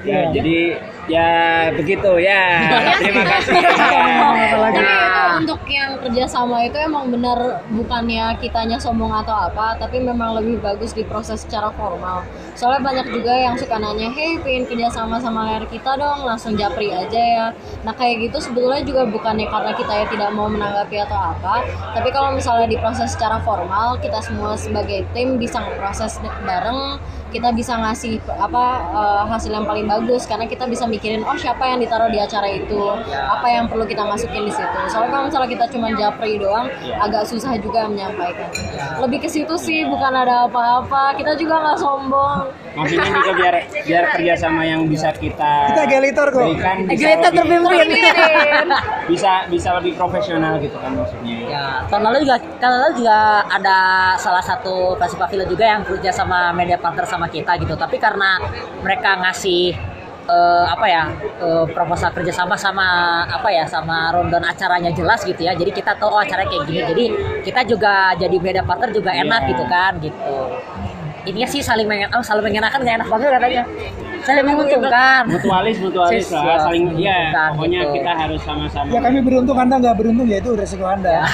Ya, 0.00 0.32
jadi 0.32 0.80
ya 1.10 1.74
begitu 1.74 2.10
ya. 2.22 2.44
Terima 3.02 3.24
kasih. 3.26 3.58
Tapi 4.70 4.78
itu 4.78 5.26
untuk 5.42 5.60
yang 5.66 5.98
kerjasama 5.98 6.62
itu 6.70 6.78
emang 6.78 7.10
benar 7.10 7.66
bukannya 7.74 8.38
kitanya 8.38 8.78
sombong 8.78 9.10
atau 9.10 9.34
apa 9.34 9.74
tapi 9.82 9.98
memang 9.98 10.38
lebih 10.38 10.62
bagus 10.62 10.94
diproses 10.94 11.42
secara 11.42 11.74
formal. 11.74 12.22
Soalnya 12.54 12.86
banyak 12.86 13.06
juga 13.10 13.34
yang 13.34 13.58
suka 13.58 13.82
nanya 13.82 14.12
hey 14.14 14.38
pengen 14.38 14.70
kerjasama 14.70 15.18
sama 15.18 15.50
layar 15.50 15.66
kita 15.66 15.98
dong 15.98 16.22
langsung 16.22 16.54
japri 16.54 16.94
aja 16.94 17.18
ya. 17.20 17.46
Nah 17.82 17.92
kayak 17.98 18.30
gitu 18.30 18.38
sebetulnya 18.38 18.86
juga 18.86 19.02
bukannya 19.10 19.50
karena 19.50 19.72
kita 19.74 19.92
ya 19.92 20.06
tidak 20.06 20.30
mau 20.30 20.46
menanggapi 20.46 20.96
atau 21.02 21.18
apa 21.34 21.66
tapi 21.96 22.08
kalau 22.14 22.30
misalnya 22.36 22.70
diproses 22.70 23.16
secara 23.16 23.42
formal 23.42 23.98
kita 23.98 24.20
semua 24.22 24.54
sebagai 24.54 25.02
tim 25.16 25.40
bisa 25.40 25.58
ngeproses 25.58 26.20
bareng 26.46 27.00
kita 27.30 27.54
bisa 27.54 27.78
ngasih 27.78 28.18
apa 28.36 28.64
eh, 28.92 29.22
hasil 29.30 29.50
yang 29.54 29.64
paling 29.64 29.86
bagus. 29.86 30.26
Karena 30.26 30.44
kita 30.50 30.66
bisa 30.66 30.84
mikirin 30.90 31.22
oh 31.22 31.38
siapa 31.38 31.64
yang 31.70 31.78
ditaruh 31.80 32.10
di 32.10 32.18
acara 32.18 32.50
itu? 32.50 32.82
Apa 33.08 33.46
yang 33.48 33.70
perlu 33.70 33.86
kita 33.86 34.02
masukin 34.04 34.44
di 34.46 34.52
situ? 34.52 34.78
Soalnya 34.90 35.10
kalau 35.14 35.24
misalnya 35.30 35.50
kita 35.50 35.64
cuma 35.72 35.88
japri 35.94 36.36
doang 36.36 36.66
agak 36.98 37.24
susah 37.24 37.56
juga 37.56 37.86
menyampaikan. 37.86 38.50
Lebih 39.00 39.24
ke 39.24 39.28
situ 39.30 39.54
sih 39.56 39.86
bukan 39.86 40.12
ada 40.12 40.50
apa-apa. 40.50 41.16
Kita 41.16 41.38
juga 41.38 41.62
nggak 41.62 41.78
sombong 41.78 42.50
maksudnya 42.70 43.10
juga 43.10 43.32
biar 43.34 43.54
biar 43.82 44.04
kerjasama 44.12 44.62
yang 44.62 44.86
bisa 44.86 45.10
kita 45.12 45.54
Kita 45.68 45.82
egalitor 45.84 46.26
kok. 46.28 46.38
berikan 46.40 46.76
bisa 46.84 46.94
Egalitor 46.94 47.30
lebih- 47.32 47.60
terpimpin. 47.60 48.66
bisa 49.10 49.32
bisa 49.46 49.68
lebih 49.74 49.92
profesional 49.94 50.54
gitu 50.58 50.76
kan 50.76 50.92
maksudnya 50.92 51.36
Ya, 51.44 51.64
tahun 51.84 52.02
lalu 52.04 52.18
juga 52.22 52.36
tahun 52.56 52.74
lalu 52.78 52.92
juga 52.96 53.18
ada 53.44 53.78
salah 54.16 54.38
satu 54.40 54.70
festival 54.96 55.26
film 55.28 55.46
juga 55.48 55.64
yang 55.66 55.82
kerja 55.82 56.10
sama 56.10 56.50
media 56.52 56.76
partner 56.76 57.02
sama 57.04 57.26
kita 57.26 57.58
gitu. 57.58 57.74
Tapi 57.74 57.98
karena 57.98 58.38
mereka 58.78 59.18
ngasih 59.18 59.74
eh, 60.24 60.64
apa 60.64 60.86
ya 60.86 61.10
eh, 61.36 61.66
proposal 61.68 62.12
kerjasama 62.12 62.54
sama 62.54 62.86
apa 63.26 63.50
ya 63.50 63.66
sama 63.66 64.12
rundown 64.12 64.44
acaranya 64.44 64.90
jelas 64.90 65.22
gitu 65.22 65.42
ya. 65.42 65.52
Jadi 65.52 65.70
kita 65.72 65.92
tahu 65.92 66.06
oh 66.08 66.20
acaranya 66.20 66.46
kayak 66.48 66.64
gini. 66.64 66.80
Jadi 66.84 67.04
kita 67.42 67.60
juga 67.64 67.94
jadi 68.14 68.36
media 68.36 68.62
partner 68.62 68.90
juga 68.90 69.10
enak 69.10 69.40
Iya. 69.42 69.50
gitu 69.50 69.64
kan 69.66 69.92
gitu. 69.98 70.36
Ininya 71.28 71.48
sih 71.48 71.60
saling 71.60 71.84
mengen 71.84 72.08
oh, 72.16 72.24
saling 72.24 72.40
mengenakan 72.40 72.80
gak 72.80 72.96
enak 73.00 73.08
banget 73.08 73.28
katanya. 73.36 73.64
Saling 74.20 74.44
menguntungkan. 74.44 75.22
mutualis 75.28 75.76
mutualis 75.80 76.28
Sis, 76.28 76.36
lah 76.36 76.44
ya, 76.44 76.56
saling 76.60 76.84
ya 76.92 76.92
menguntungkan 76.92 77.48
pokoknya 77.56 77.80
gitu. 77.80 77.94
kita 77.96 78.12
harus 78.12 78.40
sama-sama 78.44 78.88
Ya 78.92 79.00
kami 79.00 79.18
beruntung, 79.24 79.56
Anda 79.56 79.74
nggak 79.80 79.96
beruntung, 79.96 80.26
ya 80.28 80.38
itu 80.44 80.50
resiko 80.52 80.84
Anda. 80.84 81.24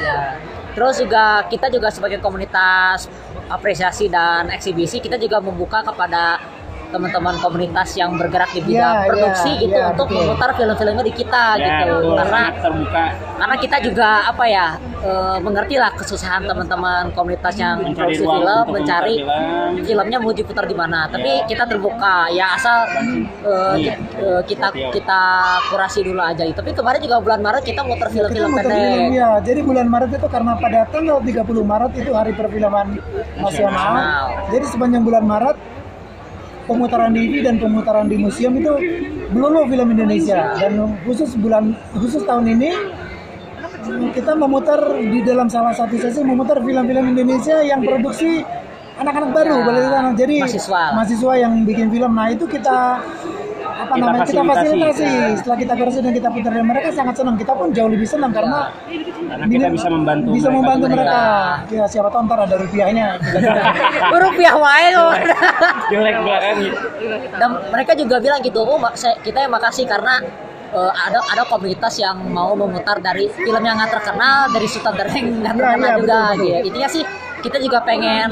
Ya. 0.00 0.16
Terus 0.76 0.94
juga 1.02 1.44
kita 1.50 1.66
juga 1.68 1.88
sebagai 1.92 2.18
komunitas 2.24 3.10
apresiasi 3.50 4.06
dan 4.06 4.48
eksibisi 4.48 5.02
kita 5.02 5.18
juga 5.18 5.42
membuka 5.42 5.82
kepada 5.82 6.38
teman-teman 6.90 7.34
komunitas 7.38 7.88
yang 7.94 8.10
bergerak 8.12 8.50
di 8.50 8.60
bidang 8.60 8.78
Ya, 8.92 9.06
produksi 9.06 9.50
ya, 9.50 9.60
gitu 9.60 9.76
ya, 9.76 9.86
untuk 9.88 10.06
betul. 10.06 10.20
memutar 10.20 10.50
film-filmnya 10.52 11.02
di 11.02 11.14
kita 11.14 11.44
ya 11.54 11.66
gitu 11.80 11.94
betul, 11.96 12.14
karena 12.16 12.42
terbuka 12.56 13.04
karena 13.40 13.56
kita 13.56 13.76
juga 13.80 14.08
apa 14.26 14.44
ya 14.46 14.66
eh, 15.00 15.36
mengerti 15.38 15.74
lah 15.74 15.90
kesusahan 15.92 16.42
teman-teman 16.44 17.02
komunitas 17.10 17.54
yang 17.56 17.80
Mencari 17.80 17.94
produksi 17.96 18.20
film 18.20 18.36
untuk 18.36 18.72
mencari 18.74 19.14
film. 19.16 19.72
filmnya 19.82 20.18
mau 20.18 20.32
diputar 20.32 20.64
di 20.64 20.74
mana 20.74 21.06
tapi 21.06 21.30
Ya. 21.30 21.46
kita 21.46 21.64
terbuka 21.64 22.14
ya 22.28 22.46
asal 22.52 22.76
eh, 23.40 23.74
Iya. 23.78 23.94
ki- 23.94 24.18
eh, 24.18 24.42
kita 24.44 24.66
kita 24.90 25.20
kurasi 25.66 26.00
dulu 26.02 26.20
aja 26.20 26.42
tapi 26.50 26.70
kemarin 26.70 27.00
juga 27.00 27.16
bulan 27.18 27.40
Maret 27.40 27.62
kita 27.62 27.80
muter 27.80 27.98
Kita 28.02 28.14
film-film 28.18 28.50
pendek 28.52 29.12
ya. 29.12 29.30
Jadi 29.40 29.60
bulan 29.62 29.86
Maret 29.86 30.10
itu 30.12 30.26
karena 30.26 30.52
pada 30.54 30.84
tanggal 30.86 31.18
30 31.18 31.38
Maret 31.62 31.92
itu 31.94 32.10
hari 32.10 32.32
perfilman 32.32 32.98
nasional. 33.36 33.72
Nasional. 33.72 34.24
Jadi 34.50 34.64
sepanjang 34.66 35.02
bulan 35.02 35.24
Maret 35.24 35.56
pemutaran 36.70 37.10
TV 37.10 37.42
dan 37.42 37.58
pemutaran 37.58 38.06
di 38.06 38.14
museum 38.14 38.54
itu 38.54 38.72
melulu 39.34 39.66
film 39.66 39.90
Indonesia. 39.90 40.54
Dan 40.54 40.78
khusus 41.02 41.34
bulan 41.34 41.74
khusus 41.98 42.22
tahun 42.22 42.46
ini 42.54 42.70
kita 44.14 44.38
memutar 44.38 44.78
di 44.94 45.18
dalam 45.26 45.50
salah 45.50 45.74
satu 45.74 45.98
sesi 45.98 46.22
memutar 46.22 46.62
film-film 46.62 47.10
Indonesia 47.16 47.58
yang 47.66 47.82
produksi 47.82 48.46
anak-anak 49.00 49.30
baru 49.32 49.54
Ya, 49.56 49.64
boleh 49.64 49.82
jadi 50.14 50.36
mahasiswa. 50.44 50.82
mahasiswa 50.94 51.32
yang 51.40 51.52
bikin 51.66 51.88
film. 51.90 52.12
Nah 52.14 52.28
itu 52.30 52.44
kita 52.46 53.00
apa 53.80 53.92
Kita 53.92 54.02
namanya 54.02 54.24
kita 54.24 54.42
fasilitasi. 54.44 55.02
Ya. 55.02 55.26
setelah 55.34 55.58
kita 55.58 55.72
kurasi 55.74 55.98
dan 55.98 56.12
kita 56.12 56.28
putar 56.28 56.52
dan 56.52 56.64
mereka 56.64 56.88
sangat 56.90 57.14
senang 57.14 57.34
kita 57.34 57.52
pun 57.52 57.66
jauh 57.70 57.88
lebih 57.88 58.04
senang 58.04 58.30
karena 58.30 58.58
karena 59.26 59.46
kita 59.46 59.66
bisa 59.70 59.88
membantu 59.88 60.28
bisa 60.32 60.48
membantu 60.48 60.84
mereka, 60.86 61.20
juga. 61.62 61.72
ya 61.72 61.84
siapa 61.86 62.08
tahu 62.08 62.22
ntar 62.22 62.38
ada 62.42 62.56
rupiahnya 62.56 63.06
rupiah 64.22 64.54
wae 64.54 64.86
kok. 64.90 65.12
jelek 65.88 66.16
banget 66.20 66.54
gitu. 66.60 66.76
dan 67.34 67.50
mereka 67.66 67.92
juga 67.94 68.16
bilang 68.18 68.40
gitu 68.40 68.60
oh 68.60 68.76
mak- 68.76 68.94
saya- 68.94 69.18
kita 69.18 69.38
yang 69.40 69.52
makasih 69.52 69.84
karena 69.84 70.14
eh, 70.70 70.92
ada 71.00 71.18
ada 71.26 71.42
komunitas 71.44 71.94
yang 71.96 72.16
mau 72.26 72.52
memutar 72.54 72.98
dari 72.98 73.26
film 73.28 73.60
yang 73.60 73.74
nggak 73.74 73.92
terkenal 73.92 74.48
dari 74.48 74.66
sutradara 74.66 75.10
yang 75.10 75.26
nggak 75.36 75.46
Iya, 75.46 75.58
terkenal 75.58 75.88
iya, 75.88 75.96
juga 75.96 76.04
betul, 76.04 76.20
betul. 76.20 76.44
gitu 76.44 76.66
intinya 76.68 76.88
sih 76.88 77.02
kita 77.40 77.56
juga 77.56 77.78
pengen 77.80 78.28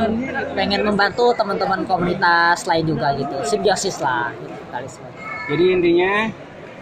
pengen 0.53 0.85
membantu 0.85 1.33
teman-teman 1.33 1.81
komunitas 1.83 2.63
lain 2.63 2.85
juga 2.87 3.17
gitu 3.17 3.37
simbiosis 3.43 3.97
lah 3.99 4.29
gitu. 4.37 4.53
Jadi 5.49 5.65
intinya 5.71 6.13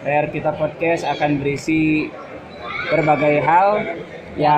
layar 0.03 0.25
kita 0.27 0.51
podcast 0.53 1.03
akan 1.03 1.39
berisi 1.39 2.11
berbagai 2.87 3.41
hal 3.41 3.69
ya 4.37 4.55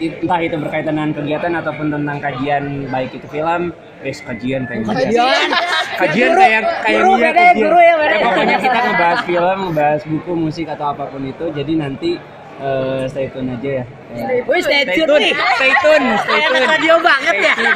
entah 0.00 0.40
itu 0.40 0.56
berkaitan 0.56 0.94
dengan 0.94 1.12
kegiatan 1.12 1.52
ataupun 1.54 1.92
tentang 1.92 2.16
kajian 2.16 2.64
baik 2.88 3.12
itu 3.12 3.28
film, 3.28 3.70
eh 4.00 4.14
kajian 4.14 4.64
kayak 4.64 4.88
Kajian. 4.88 5.48
kajian 5.98 6.30
Guru. 6.30 6.40
kayak 6.40 6.62
kayak 6.80 6.98
Guru 6.98 7.12
dia 7.12 7.20
ya, 7.20 7.30
kajian. 7.30 7.56
guru 7.60 7.78
ya. 7.78 7.94
Ya, 7.98 8.18
pokoknya 8.24 8.56
kita 8.58 8.78
ngebahas 8.80 9.20
film, 9.26 9.58
ngebahas 9.68 10.00
buku, 10.06 10.32
musik 10.34 10.66
atau 10.66 10.86
apa 10.88 11.04
pun 11.06 11.22
itu. 11.22 11.44
Jadi 11.52 11.72
nanti 11.76 12.10
eh, 12.58 13.02
stay 13.06 13.28
tune 13.28 13.52
aja 13.52 13.70
ya. 13.74 13.84
Wih, 14.48 14.60
stay 14.64 14.80
Stay 14.80 14.96
tune 14.96 15.06
tune, 15.06 15.20
nih. 15.20 15.34
stay 15.54 15.72
tune, 15.76 16.06
stay 16.24 16.32
Kayak 16.32 16.48
tune. 16.48 16.66
radio 16.72 16.94
banget 16.98 17.34
ya. 17.36 17.54
Stay 17.54 17.72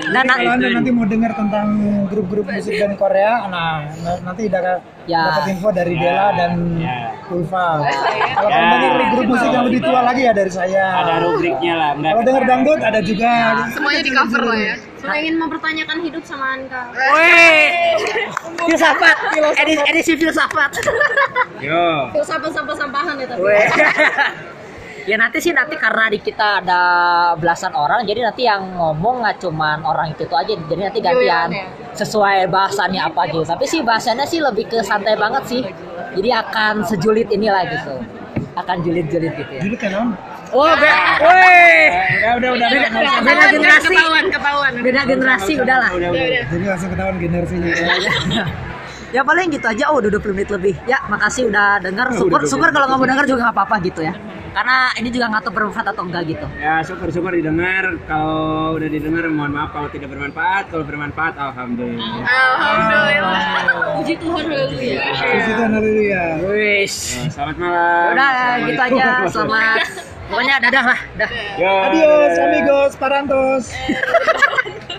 tune. 0.00 0.10
Dan 0.10 0.24
kalau 0.26 0.50
anda 0.50 0.66
nanti 0.72 0.90
mau 0.90 1.04
dengar 1.04 1.32
tentang 1.36 1.66
grup-grup 2.08 2.46
musik 2.48 2.72
band 2.74 2.96
Korea 2.96 3.32
nah 3.46 3.84
nanti 4.22 4.48
udah 4.48 4.80
Ya. 5.10 5.22
dapat 5.26 5.50
info 5.50 5.68
dari 5.74 5.94
Ya, 5.94 6.00
Dela 6.00 6.26
dan 6.38 6.52
ya. 6.78 6.96
Ulfa 7.30 7.66
kalau 7.82 8.48
Ya. 8.50 8.54
kamu 8.54 8.74
dengar 8.78 9.02
grup 9.10 9.26
musik 9.26 9.50
yang 9.50 9.64
lebih 9.66 9.80
tua 9.82 10.00
lagi 10.02 10.22
ya 10.22 10.32
dari 10.32 10.50
saya 10.50 10.84
Ada 11.02 11.14
rubriknya 11.20 11.74
lah. 11.74 11.90
Kalau 11.98 12.22
dengar 12.22 12.42
dangdut 12.46 12.80
ada 12.80 13.00
juga 13.02 13.30
Semuanya 13.70 14.02
di 14.02 14.12
cover 14.14 14.42
lah 14.46 14.58
ya. 14.58 14.74
Saya 15.00 15.16
ingin 15.18 15.34
mempertanyakan 15.40 15.96
hidup 16.04 16.22
sama 16.22 16.46
Anka 16.54 16.82
filsafat 18.60 19.16
edisi, 19.58 19.82
edisi 19.88 20.12
filsafat 20.14 20.70
Yo. 21.58 22.12
filsafat 22.14 22.50
sampah-sampahan 22.54 23.14
ya 23.18 23.26
tapi. 23.26 23.42
Ya 25.08 25.16
nanti 25.16 25.38
sih 25.40 25.52
nanti 25.56 25.74
karena 25.80 26.08
di 26.10 26.18
kita 26.20 26.60
ada 26.64 26.82
belasan 27.38 27.72
orang 27.72 28.04
jadi 28.04 28.28
nanti 28.28 28.44
yang 28.44 28.62
ngomong 28.76 29.24
nggak 29.24 29.40
cuman 29.40 29.80
orang 29.84 30.12
itu, 30.12 30.26
itu 30.28 30.34
aja 30.36 30.52
jadi 30.68 30.82
nanti 30.88 31.00
gantian 31.00 31.18
Giliran 31.20 31.50
ya? 31.52 31.66
sesuai 31.96 32.36
bahasannya 32.52 33.00
apa 33.00 33.20
gitu 33.32 33.44
tapi 33.44 33.64
sih 33.64 33.80
bahasannya 33.80 34.26
sih 34.28 34.40
lebih 34.40 34.68
ke 34.68 34.78
santai 34.84 35.16
banget 35.16 35.42
sih 35.48 35.62
jadi 36.16 36.42
akan 36.44 36.84
sejulit 36.84 37.28
inilah 37.32 37.64
gitu 37.70 37.94
akan 38.58 38.76
julid-julid 38.82 39.32
gitu 39.38 39.52
ya 39.56 39.62
jadi 39.64 39.76
kan 39.78 39.90
oh 40.50 40.72
be 40.76 40.90
weh 41.22 41.86
Udah, 42.20 42.32
udah, 42.36 42.50
udah. 42.52 42.68
beda, 42.68 42.88
udah, 42.90 43.00
udah. 43.00 43.22
beda 43.24 43.44
generasi 43.54 43.88
Ketahuan, 43.88 44.24
ketahuan. 44.28 44.72
beda 44.82 45.00
generasi 45.06 45.52
udahlah 45.56 45.90
Udah, 45.96 46.08
udah. 46.12 46.42
jadi 46.50 46.64
langsung 46.66 46.90
ketahuan 46.92 47.16
generasinya 47.16 47.70
ya 49.10 49.22
paling 49.22 49.50
gitu 49.50 49.66
aja. 49.66 49.84
Oh 49.90 49.98
udah 49.98 50.10
20 50.10 50.36
menit 50.36 50.50
lebih. 50.50 50.74
Ya 50.86 50.98
makasih 51.06 51.50
udah 51.50 51.78
dengar 51.78 52.10
syukur 52.14 52.40
syukur 52.46 52.68
kalau 52.70 52.86
nggak 52.90 52.98
mau 52.98 53.08
dengar 53.08 53.24
juga 53.26 53.40
nggak 53.48 53.56
apa-apa 53.56 53.76
gitu 53.82 54.00
ya. 54.02 54.14
Karena 54.50 54.90
ini 54.98 55.14
juga 55.14 55.30
nggak 55.30 55.42
tahu 55.46 55.52
bermanfaat 55.54 55.86
atau 55.94 56.02
enggak 56.02 56.22
gitu. 56.26 56.46
Ya 56.58 56.82
syukur-syukur 56.82 57.30
didengar. 57.30 57.86
Kalau 58.10 58.74
udah 58.74 58.88
didengar 58.90 59.22
mohon 59.30 59.54
maaf 59.54 59.70
kalau 59.70 59.86
tidak 59.86 60.10
bermanfaat. 60.10 60.74
Kalau 60.74 60.82
bermanfaat 60.82 61.34
alhamdulillah. 61.38 62.26
Alhamdulillah. 62.26 63.42
puji 64.00 64.14
Tuhan 64.16 64.44
haleluya 64.48 65.00
Terus 65.12 65.44
itu 65.46 65.62
haleluya 65.62 66.22
wis. 66.50 66.94
Ya, 67.14 67.22
Selamat 67.30 67.56
malam. 67.62 68.10
udah 68.14 68.34
gitu 68.66 68.80
aja. 68.82 69.04
Selamat. 69.30 69.78
Pokoknya 70.30 70.54
dadah 70.62 70.84
lah. 70.94 71.00
Dah 71.18 71.30
adios 71.90 72.32
dadah. 72.34 72.46
amigos 72.46 72.92
parantos 72.98 73.64